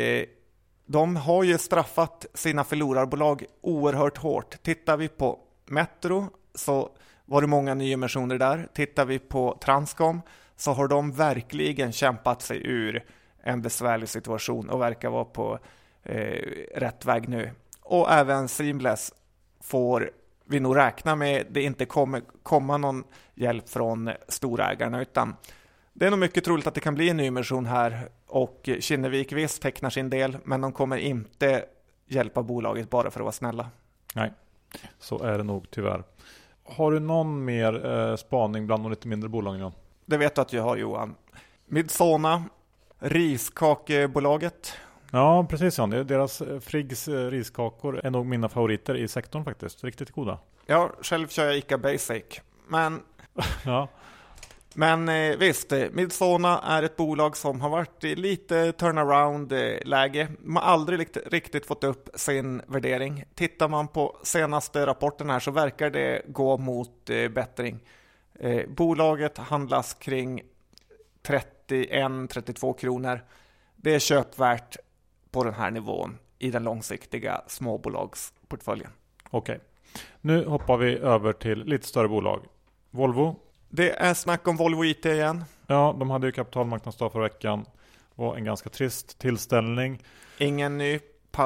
de 0.86 1.16
har 1.16 1.42
ju 1.42 1.58
straffat 1.58 2.26
sina 2.34 2.64
förlorarbolag 2.64 3.44
oerhört 3.60 4.18
hårt. 4.18 4.62
Tittar 4.62 4.96
vi 4.96 5.08
på 5.08 5.38
Metro 5.66 6.26
så 6.54 6.90
var 7.24 7.40
det 7.40 7.46
många 7.46 7.74
nyemissioner 7.74 8.38
där. 8.38 8.68
Tittar 8.74 9.04
vi 9.04 9.18
på 9.18 9.58
Transcom 9.60 10.20
så 10.56 10.72
har 10.72 10.88
de 10.88 11.12
verkligen 11.12 11.92
kämpat 11.92 12.42
sig 12.42 12.66
ur 12.66 13.04
en 13.42 13.62
besvärlig 13.62 14.08
situation 14.08 14.70
och 14.70 14.80
verkar 14.80 15.10
vara 15.10 15.24
på 15.24 15.58
eh, 16.02 16.42
rätt 16.74 17.04
väg 17.04 17.28
nu. 17.28 17.50
Och 17.82 18.12
även 18.12 18.48
Seamless 18.48 19.12
får 19.60 20.10
vi 20.44 20.60
nog 20.60 20.76
räkna 20.76 21.16
med 21.16 21.46
det 21.50 21.62
inte 21.62 21.84
kommer 21.84 22.22
komma 22.42 22.76
någon 22.76 23.04
hjälp 23.34 23.68
från 23.68 24.10
storägarna 24.28 25.02
utan 25.02 25.36
det 25.92 26.06
är 26.06 26.10
nog 26.10 26.18
mycket 26.18 26.44
troligt 26.44 26.66
att 26.66 26.74
det 26.74 26.80
kan 26.80 26.94
bli 26.94 27.08
en 27.08 27.16
nyemission 27.16 27.66
här 27.66 28.08
och 28.26 28.68
Kinnevik 28.80 29.32
visst 29.32 29.62
tecknar 29.62 29.90
sin 29.90 30.10
del, 30.10 30.36
men 30.44 30.60
de 30.60 30.72
kommer 30.72 30.96
inte 30.96 31.64
hjälpa 32.06 32.42
bolaget 32.42 32.90
bara 32.90 33.10
för 33.10 33.20
att 33.20 33.24
vara 33.24 33.32
snälla. 33.32 33.68
Nej, 34.14 34.32
så 34.98 35.22
är 35.22 35.38
det 35.38 35.44
nog 35.44 35.70
tyvärr. 35.70 36.04
Har 36.64 36.92
du 36.92 37.00
någon 37.00 37.44
mer 37.44 37.86
eh, 37.86 38.16
spaning 38.16 38.66
bland 38.66 38.84
de 38.84 38.90
lite 38.90 39.08
mindre 39.08 39.28
bolagen? 39.28 39.72
Det 40.06 40.16
vet 40.16 40.34
du 40.34 40.40
att 40.40 40.52
jag 40.52 40.62
har 40.62 40.76
Johan. 40.76 41.14
Midsona, 41.66 42.44
riskakebolaget. 42.98 44.72
Ja, 45.12 45.46
precis 45.50 45.78
Jan. 45.78 45.90
Deras 45.90 46.40
eh, 46.40 46.60
Friggs 46.60 47.08
eh, 47.08 47.30
riskakor 47.30 48.00
är 48.04 48.10
nog 48.10 48.26
mina 48.26 48.48
favoriter 48.48 48.94
i 48.94 49.08
sektorn 49.08 49.44
faktiskt. 49.44 49.84
Riktigt 49.84 50.10
goda. 50.10 50.38
Ja, 50.66 50.92
själv 51.02 51.28
kör 51.28 51.46
jag 51.46 51.56
Ica 51.56 51.78
Basic. 51.78 52.24
Men 52.68 53.02
ja. 53.64 53.88
Men 54.74 55.08
eh, 55.08 55.36
visst, 55.36 55.72
Midsona 55.92 56.58
är 56.58 56.82
ett 56.82 56.96
bolag 56.96 57.36
som 57.36 57.60
har 57.60 57.68
varit 57.68 58.04
i 58.04 58.16
lite 58.16 58.72
turnaround-läge. 58.72 60.28
De 60.38 60.56
har 60.56 60.62
aldrig 60.62 61.08
riktigt 61.26 61.66
fått 61.66 61.84
upp 61.84 62.08
sin 62.14 62.62
värdering. 62.66 63.24
Tittar 63.34 63.68
man 63.68 63.88
på 63.88 64.16
senaste 64.22 64.86
rapporten 64.86 65.30
här 65.30 65.40
så 65.40 65.50
verkar 65.50 65.90
det 65.90 66.22
gå 66.26 66.56
mot 66.56 67.04
bättring. 67.30 67.80
Bolaget 68.68 69.38
handlas 69.38 69.94
kring 69.94 70.42
31-32 71.68 72.78
kronor. 72.78 73.20
Det 73.76 73.94
är 73.94 73.98
köpvärt 73.98 74.76
på 75.30 75.44
den 75.44 75.54
här 75.54 75.70
nivån 75.70 76.18
i 76.38 76.50
den 76.50 76.64
långsiktiga 76.64 77.40
småbolagsportföljen. 77.46 78.90
Okej, 79.30 79.54
okay. 79.54 79.66
nu 80.20 80.44
hoppar 80.44 80.76
vi 80.76 80.96
över 80.96 81.32
till 81.32 81.64
lite 81.64 81.86
större 81.86 82.08
bolag. 82.08 82.40
Volvo 82.90 83.36
det 83.72 83.90
är 83.90 84.14
snack 84.14 84.48
om 84.48 84.56
Volvo 84.56 84.84
IT 84.84 85.06
igen. 85.06 85.44
Ja, 85.66 85.96
de 85.98 86.10
hade 86.10 86.26
ju 86.26 86.32
kapitalmarknadsdag 86.32 87.12
förra 87.12 87.22
veckan. 87.22 87.64
Det 88.14 88.22
var 88.22 88.36
en 88.36 88.44
ganska 88.44 88.70
trist 88.70 89.18
tillställning. 89.18 90.02
Ingen 90.38 90.78
ny 90.78 91.00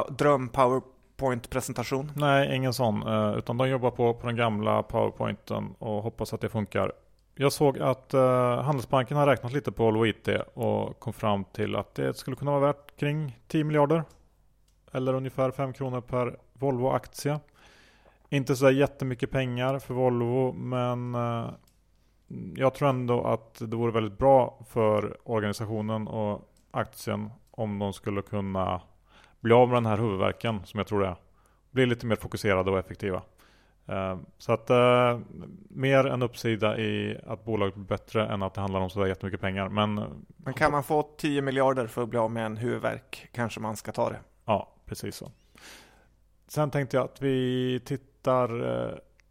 dröm 0.09 0.49
PowerPoint-presentation? 0.49 2.13
Nej, 2.17 2.57
ingen 2.57 2.73
sån. 2.73 3.03
Eh, 3.03 3.39
utan 3.39 3.57
de 3.57 3.69
jobbar 3.69 3.91
på, 3.91 4.15
på 4.15 4.27
den 4.27 4.37
gamla 4.37 4.83
PowerPointen 4.83 5.75
och 5.79 6.03
hoppas 6.03 6.33
att 6.33 6.41
det 6.41 6.49
funkar. 6.49 6.93
Jag 7.35 7.53
såg 7.53 7.79
att 7.79 8.15
uh, 8.15 8.61
Handelsbanken 8.61 9.17
har 9.17 9.27
räknat 9.27 9.53
lite 9.53 9.73
på 9.73 9.85
Volvo 9.85 10.07
IT 10.07 10.29
och 10.55 11.01
kom 11.01 11.13
fram 11.13 11.45
till 11.45 11.77
att 11.77 11.95
det 11.95 12.15
skulle 12.15 12.37
kunna 12.37 12.51
vara 12.51 12.61
värt 12.67 12.84
kring 12.97 13.39
10 13.49 13.65
miljarder. 13.65 14.05
Eller 14.93 15.15
ungefär 15.15 15.51
5 15.51 15.73
kronor 15.73 16.01
per 16.01 16.37
Volvo-aktie. 16.53 17.41
Inte 18.29 18.57
så 18.57 18.71
jättemycket 18.71 19.31
pengar 19.31 19.79
för 19.79 19.95
Volvo 19.95 20.53
men 20.53 21.15
eh, 21.15 21.51
jag 22.57 22.75
tror 22.75 22.89
ändå 22.89 23.25
att 23.25 23.55
det 23.59 23.77
vore 23.77 23.93
väldigt 23.93 24.19
bra 24.19 24.65
för 24.69 25.17
organisationen 25.25 26.09
och 26.09 26.53
aktien 26.71 27.31
om 27.51 27.79
de 27.79 27.93
skulle 27.93 28.23
kunna 28.23 28.81
bli 29.41 29.55
av 29.55 29.69
med 29.69 29.77
den 29.77 29.87
här 29.87 29.99
huvudvärken 29.99 30.65
som 30.65 30.79
jag 30.79 30.87
tror 30.87 31.01
det 31.01 31.07
är. 31.07 31.17
Bli 31.71 31.87
lite 31.87 32.07
mer 32.07 32.17
fokuserade 32.17 32.71
och 32.71 32.79
effektiva. 32.79 33.23
Eh, 33.87 34.19
så 34.39 34.53
att 34.53 34.71
uh, 34.71 35.21
mer 35.69 36.07
en 36.07 36.23
uppsida 36.23 36.79
i 36.79 37.19
att 37.27 37.45
bolaget 37.45 37.75
blir 37.75 37.85
bättre 37.85 38.27
än 38.27 38.43
att 38.43 38.55
det 38.55 38.61
handlar 38.61 38.81
om 38.81 38.91
sådär 38.91 39.07
jättemycket 39.07 39.41
pengar. 39.41 39.69
Men, 39.69 40.25
Men 40.37 40.55
kan 40.55 40.73
man 40.73 40.85
få 40.85 41.03
10 41.17 41.43
miljarder 41.43 41.87
för 41.87 42.03
att 42.03 42.09
bli 42.09 42.19
av 42.19 42.31
med 42.31 42.47
en 42.47 42.57
huvudvärk 42.57 43.29
kanske 43.33 43.61
man 43.61 43.77
ska 43.77 43.93
ta 43.93 44.11
det. 44.11 44.21
Ja, 44.45 44.69
precis 44.87 45.17
så. 45.17 45.31
Sen 46.49 46.71
tänkte 46.71 46.97
jag 46.97 47.05
att 47.05 47.23
vi 47.23 47.81
tittar 47.85 48.51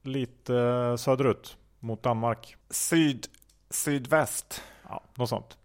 lite 0.01 0.53
söderut 0.97 1.57
mot 1.79 2.03
Danmark. 2.03 2.55
Syd, 2.69 3.27
sydväst. 3.69 4.63
Ja, 4.89 5.03
något 5.15 5.29
sånt. 5.29 5.57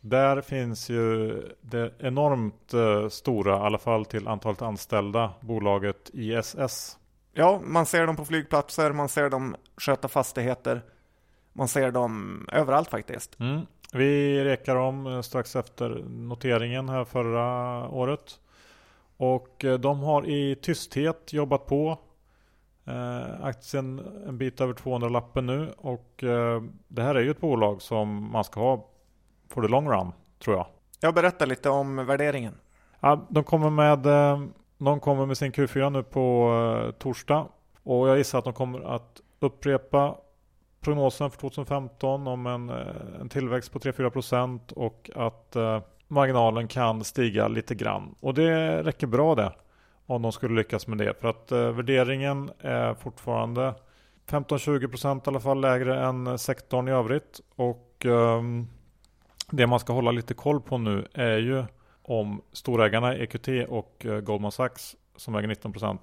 Där 0.00 0.40
finns 0.40 0.90
ju 0.90 1.42
det 1.60 1.92
enormt 1.98 2.74
eh, 2.74 3.08
stora, 3.08 3.56
i 3.56 3.60
alla 3.60 3.78
fall 3.78 4.04
till 4.04 4.28
antalet 4.28 4.62
anställda, 4.62 5.32
bolaget 5.40 6.10
ISS. 6.12 6.98
Ja, 7.38 7.60
man 7.64 7.86
ser 7.86 8.06
dem 8.06 8.16
på 8.16 8.24
flygplatser, 8.24 8.92
man 8.92 9.08
ser 9.08 9.30
dem 9.30 9.56
sköta 9.76 10.08
fastigheter. 10.08 10.82
Man 11.52 11.68
ser 11.68 11.90
dem 11.90 12.46
överallt 12.52 12.90
faktiskt. 12.90 13.40
Mm. 13.40 13.60
Vi 13.92 14.44
rekar 14.44 14.76
om 14.76 15.06
eh, 15.06 15.20
strax 15.20 15.56
efter 15.56 15.88
noteringen 16.08 16.88
här 16.88 17.04
förra 17.04 17.88
året. 17.88 18.40
Och 19.16 19.64
eh, 19.64 19.78
de 19.78 20.00
har 20.00 20.28
i 20.28 20.54
tysthet 20.54 21.32
jobbat 21.32 21.66
på 21.66 21.98
Eh, 22.88 23.44
aktien 23.44 24.02
en 24.28 24.38
bit 24.38 24.60
över 24.60 24.72
200-lappen 24.74 25.46
nu 25.46 25.72
och 25.76 26.24
eh, 26.24 26.62
det 26.88 27.02
här 27.02 27.14
är 27.14 27.20
ju 27.20 27.30
ett 27.30 27.40
bolag 27.40 27.82
som 27.82 28.30
man 28.32 28.44
ska 28.44 28.60
ha 28.60 28.88
for 29.48 29.62
the 29.62 29.68
long 29.68 29.88
run 29.88 30.12
tror 30.38 30.56
jag. 30.56 30.66
Jag 31.00 31.14
berättar 31.14 31.46
lite 31.46 31.70
om 31.70 32.06
värderingen. 32.06 32.54
Ja, 33.00 33.26
de 33.28 33.44
kommer 33.44 33.70
med 33.70 34.06
eh, 34.06 34.40
de 34.78 35.00
kommer 35.00 35.26
med 35.26 35.38
sin 35.38 35.52
Q4 35.52 35.90
nu 35.90 36.02
på 36.02 36.50
eh, 36.86 36.90
torsdag 36.90 37.46
och 37.82 38.08
jag 38.08 38.18
gissar 38.18 38.38
att 38.38 38.44
de 38.44 38.52
kommer 38.52 38.94
att 38.94 39.20
upprepa 39.40 40.16
prognosen 40.80 41.30
för 41.30 41.38
2015 41.38 42.26
om 42.26 42.46
en, 42.46 42.68
eh, 42.70 43.20
en 43.20 43.28
tillväxt 43.28 43.72
på 43.72 43.78
3-4% 43.78 44.72
och 44.72 45.10
att 45.14 45.56
eh, 45.56 45.80
marginalen 46.08 46.68
kan 46.68 47.04
stiga 47.04 47.48
lite 47.48 47.74
grann. 47.74 48.14
Och 48.20 48.34
det 48.34 48.82
räcker 48.82 49.06
bra 49.06 49.34
det 49.34 49.52
om 50.06 50.22
de 50.22 50.32
skulle 50.32 50.54
lyckas 50.54 50.86
med 50.86 50.98
det. 50.98 51.20
För 51.20 51.28
att 51.28 51.52
eh, 51.52 51.70
värderingen 51.70 52.50
är 52.60 52.94
fortfarande 52.94 53.74
15-20% 54.28 55.16
i 55.16 55.20
alla 55.24 55.40
fall 55.40 55.60
lägre 55.60 56.06
än 56.06 56.26
eh, 56.26 56.36
sektorn 56.36 56.88
i 56.88 56.90
övrigt. 56.90 57.40
Och 57.56 58.06
eh, 58.06 58.42
det 59.50 59.66
man 59.66 59.80
ska 59.80 59.92
hålla 59.92 60.10
lite 60.10 60.34
koll 60.34 60.60
på 60.60 60.78
nu 60.78 61.06
är 61.14 61.38
ju 61.38 61.64
om 62.08 62.42
storägarna 62.52 63.16
EQT 63.16 63.48
och 63.68 64.06
eh, 64.06 64.20
Goldman 64.20 64.52
Sachs 64.52 64.96
som 65.16 65.34
äger 65.34 65.48
19% 65.48 65.98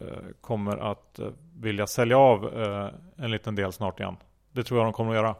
eh, 0.00 0.06
kommer 0.40 0.76
att 0.76 1.18
eh, 1.18 1.28
vilja 1.56 1.86
sälja 1.86 2.18
av 2.18 2.44
en 3.16 3.30
liten 3.30 3.54
del 3.54 3.72
snart 3.72 4.00
igen. 4.00 4.16
Det 4.52 4.62
tror 4.62 4.80
jag 4.80 4.86
de 4.86 4.92
kommer 4.92 5.10
att 5.10 5.16
göra. 5.16 5.34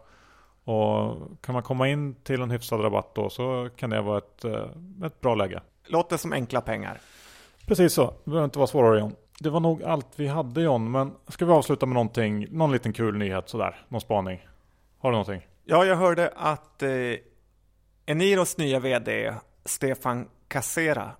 Och 0.64 1.16
kan 1.40 1.52
man 1.52 1.62
komma 1.62 1.88
in 1.88 2.14
till 2.14 2.42
en 2.42 2.50
hyfsad 2.50 2.84
rabatt 2.84 3.14
då 3.14 3.30
så 3.30 3.68
kan 3.76 3.90
det 3.90 4.00
vara 4.00 4.18
ett, 4.18 4.44
ett 5.04 5.20
bra 5.20 5.34
läge. 5.34 5.60
Låter 5.86 6.16
som 6.16 6.32
enkla 6.32 6.60
pengar. 6.60 7.00
Precis 7.66 7.92
så, 7.92 8.14
det 8.24 8.30
behöver 8.30 8.44
inte 8.44 8.58
vara 8.58 8.66
svårare 8.66 8.98
John. 8.98 9.14
Det 9.40 9.50
var 9.50 9.60
nog 9.60 9.82
allt 9.82 10.08
vi 10.16 10.26
hade 10.26 10.62
John, 10.62 10.90
men 10.90 11.12
ska 11.28 11.46
vi 11.46 11.52
avsluta 11.52 11.86
med 11.86 11.94
någonting, 11.94 12.46
någon 12.50 12.72
liten 12.72 12.92
kul 12.92 13.16
nyhet 13.16 13.48
sådär, 13.48 13.84
någon 13.88 14.00
spaning? 14.00 14.46
Har 14.98 15.10
du 15.10 15.12
någonting? 15.12 15.48
Ja, 15.64 15.84
jag 15.84 15.96
hörde 15.96 16.32
att 16.36 16.82
eh, 16.82 16.90
Eniros 18.06 18.58
nya 18.58 18.80
vd 18.80 19.34
Stefan 19.64 20.28
Casera, 20.48 21.10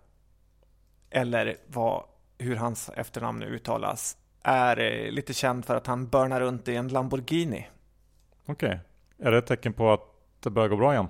eller 1.10 1.56
vad, 1.66 2.04
hur 2.38 2.56
hans 2.56 2.90
efternamn 2.96 3.38
nu 3.38 3.46
uttalas, 3.46 4.16
är 4.42 4.78
eh, 4.80 5.10
lite 5.10 5.34
känd 5.34 5.64
för 5.64 5.76
att 5.76 5.86
han 5.86 6.08
börnar 6.08 6.40
runt 6.40 6.68
i 6.68 6.76
en 6.76 6.88
Lamborghini. 6.88 7.68
Okej, 8.46 8.68
okay. 8.68 8.78
är 9.28 9.30
det 9.32 9.38
ett 9.38 9.46
tecken 9.46 9.72
på 9.72 9.92
att 9.92 10.00
det 10.40 10.50
börjar 10.50 10.68
gå 10.68 10.76
bra 10.76 10.92
igen? 10.92 11.08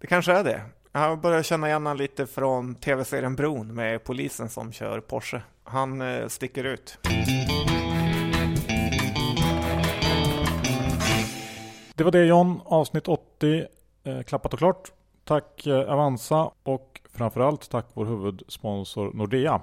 Det 0.00 0.06
kanske 0.06 0.32
är 0.32 0.44
det. 0.44 0.62
Jag 0.92 1.20
börjar 1.20 1.42
känna 1.42 1.68
igen 1.68 1.86
honom 1.86 1.98
lite 1.98 2.26
från 2.26 2.74
tv-serien 2.74 3.36
Bron 3.36 3.74
med 3.74 4.04
polisen 4.04 4.48
som 4.48 4.72
kör 4.72 5.00
Porsche. 5.00 5.42
Han 5.64 6.00
eh, 6.00 6.28
sticker 6.28 6.64
ut. 6.64 6.98
Det 11.94 12.04
var 12.04 12.10
det 12.10 12.24
John, 12.24 12.60
avsnitt 12.64 13.08
80, 13.08 13.66
eh, 14.04 14.22
klappat 14.22 14.52
och 14.52 14.58
klart. 14.58 14.92
Tack 15.26 15.66
eh, 15.66 15.92
Avanza 15.92 16.50
och 16.62 17.00
framförallt 17.12 17.70
tack 17.70 17.86
vår 17.94 18.04
huvudsponsor 18.04 19.12
Nordea. 19.14 19.60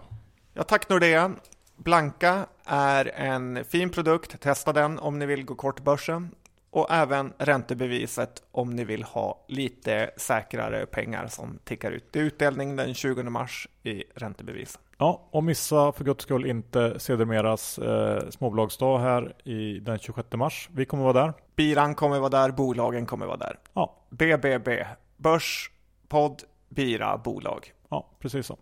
Ja, 0.54 0.63
tack 0.63 0.89
Nordea. 0.89 1.32
Blanka 1.76 2.45
är 2.65 3.12
en 3.15 3.65
fin 3.65 3.89
produkt. 3.89 4.41
Testa 4.41 4.73
den 4.73 4.99
om 4.99 5.19
ni 5.19 5.26
vill 5.26 5.45
gå 5.45 5.56
kort 5.56 5.84
börsen 5.84 6.36
och 6.69 6.88
även 6.91 7.34
räntebeviset 7.38 8.43
om 8.52 8.69
ni 8.69 8.84
vill 8.84 9.04
ha 9.04 9.45
lite 9.47 10.12
säkrare 10.17 10.86
pengar 10.86 11.28
som 11.28 11.60
tickar 11.63 11.91
ut. 11.91 12.06
Det 12.12 12.19
är 12.19 12.23
utdelning 12.23 12.76
den 12.76 12.93
20 12.93 13.23
mars 13.23 13.67
i 13.84 14.04
räntebevisen. 14.15 14.82
Ja, 14.97 15.28
och 15.32 15.43
missa 15.43 15.91
för 15.91 16.04
guds 16.04 16.23
skull 16.23 16.45
inte 16.45 16.99
sedermeras 16.99 17.80
eh, 17.80 18.30
småbolagsdag 18.30 18.99
här 18.99 19.36
i 19.43 19.80
den 19.80 19.99
26 19.99 20.28
mars. 20.34 20.69
Vi 20.73 20.86
kommer 20.86 21.04
vara 21.04 21.26
där. 21.26 21.34
Biran 21.56 21.95
kommer 21.95 22.19
vara 22.19 22.30
där, 22.30 22.52
bolagen 22.52 23.06
kommer 23.06 23.26
vara 23.26 23.38
där. 23.38 23.60
Ja. 23.73 23.95
BBB, 24.10 24.86
Börs, 25.17 25.71
podd, 26.08 26.43
bira, 26.69 27.17
bolag. 27.17 27.73
Ja, 27.89 28.10
precis 28.19 28.45
så. 28.45 28.58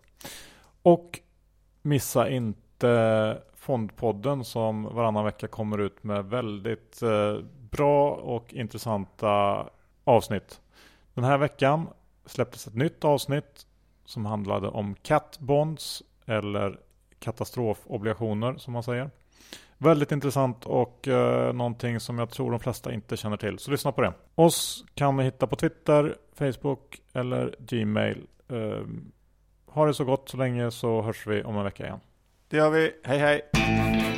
Och 0.82 1.20
missa 1.82 2.28
inte 2.28 3.42
Fondpodden 3.54 4.44
som 4.44 4.82
varannan 4.82 5.24
vecka 5.24 5.48
kommer 5.48 5.78
ut 5.78 6.04
med 6.04 6.24
väldigt 6.24 7.02
eh, 7.02 7.38
bra 7.70 8.10
och 8.10 8.54
intressanta 8.54 9.66
avsnitt. 10.04 10.60
Den 11.14 11.24
här 11.24 11.38
veckan 11.38 11.88
släpptes 12.26 12.66
ett 12.66 12.74
nytt 12.74 13.04
avsnitt 13.04 13.66
som 14.04 14.26
handlade 14.26 14.68
om 14.68 14.94
cat 14.94 15.38
bonds 15.38 16.02
eller 16.26 16.80
katastrofobligationer 17.18 18.56
som 18.56 18.72
man 18.72 18.82
säger. 18.82 19.10
Väldigt 19.82 20.12
intressant 20.12 20.66
och 20.66 21.08
eh, 21.08 21.52
någonting 21.52 22.00
som 22.00 22.18
jag 22.18 22.30
tror 22.30 22.50
de 22.50 22.60
flesta 22.60 22.92
inte 22.92 23.16
känner 23.16 23.36
till. 23.36 23.58
Så 23.58 23.70
lyssna 23.70 23.92
på 23.92 24.02
det. 24.02 24.12
Oss 24.34 24.84
kan 24.94 25.16
ni 25.16 25.24
hitta 25.24 25.46
på 25.46 25.56
Twitter, 25.56 26.16
Facebook 26.34 27.00
eller 27.12 27.54
Gmail. 27.58 28.26
Eh, 28.48 28.86
ha 29.66 29.86
det 29.86 29.94
så 29.94 30.04
gott 30.04 30.28
så 30.28 30.36
länge 30.36 30.70
så 30.70 31.02
hörs 31.02 31.26
vi 31.26 31.42
om 31.42 31.56
en 31.56 31.64
vecka 31.64 31.84
igen. 31.84 32.00
Det 32.48 32.56
gör 32.56 32.70
vi. 32.70 32.92
Hej 33.04 33.18
hej! 33.18 34.11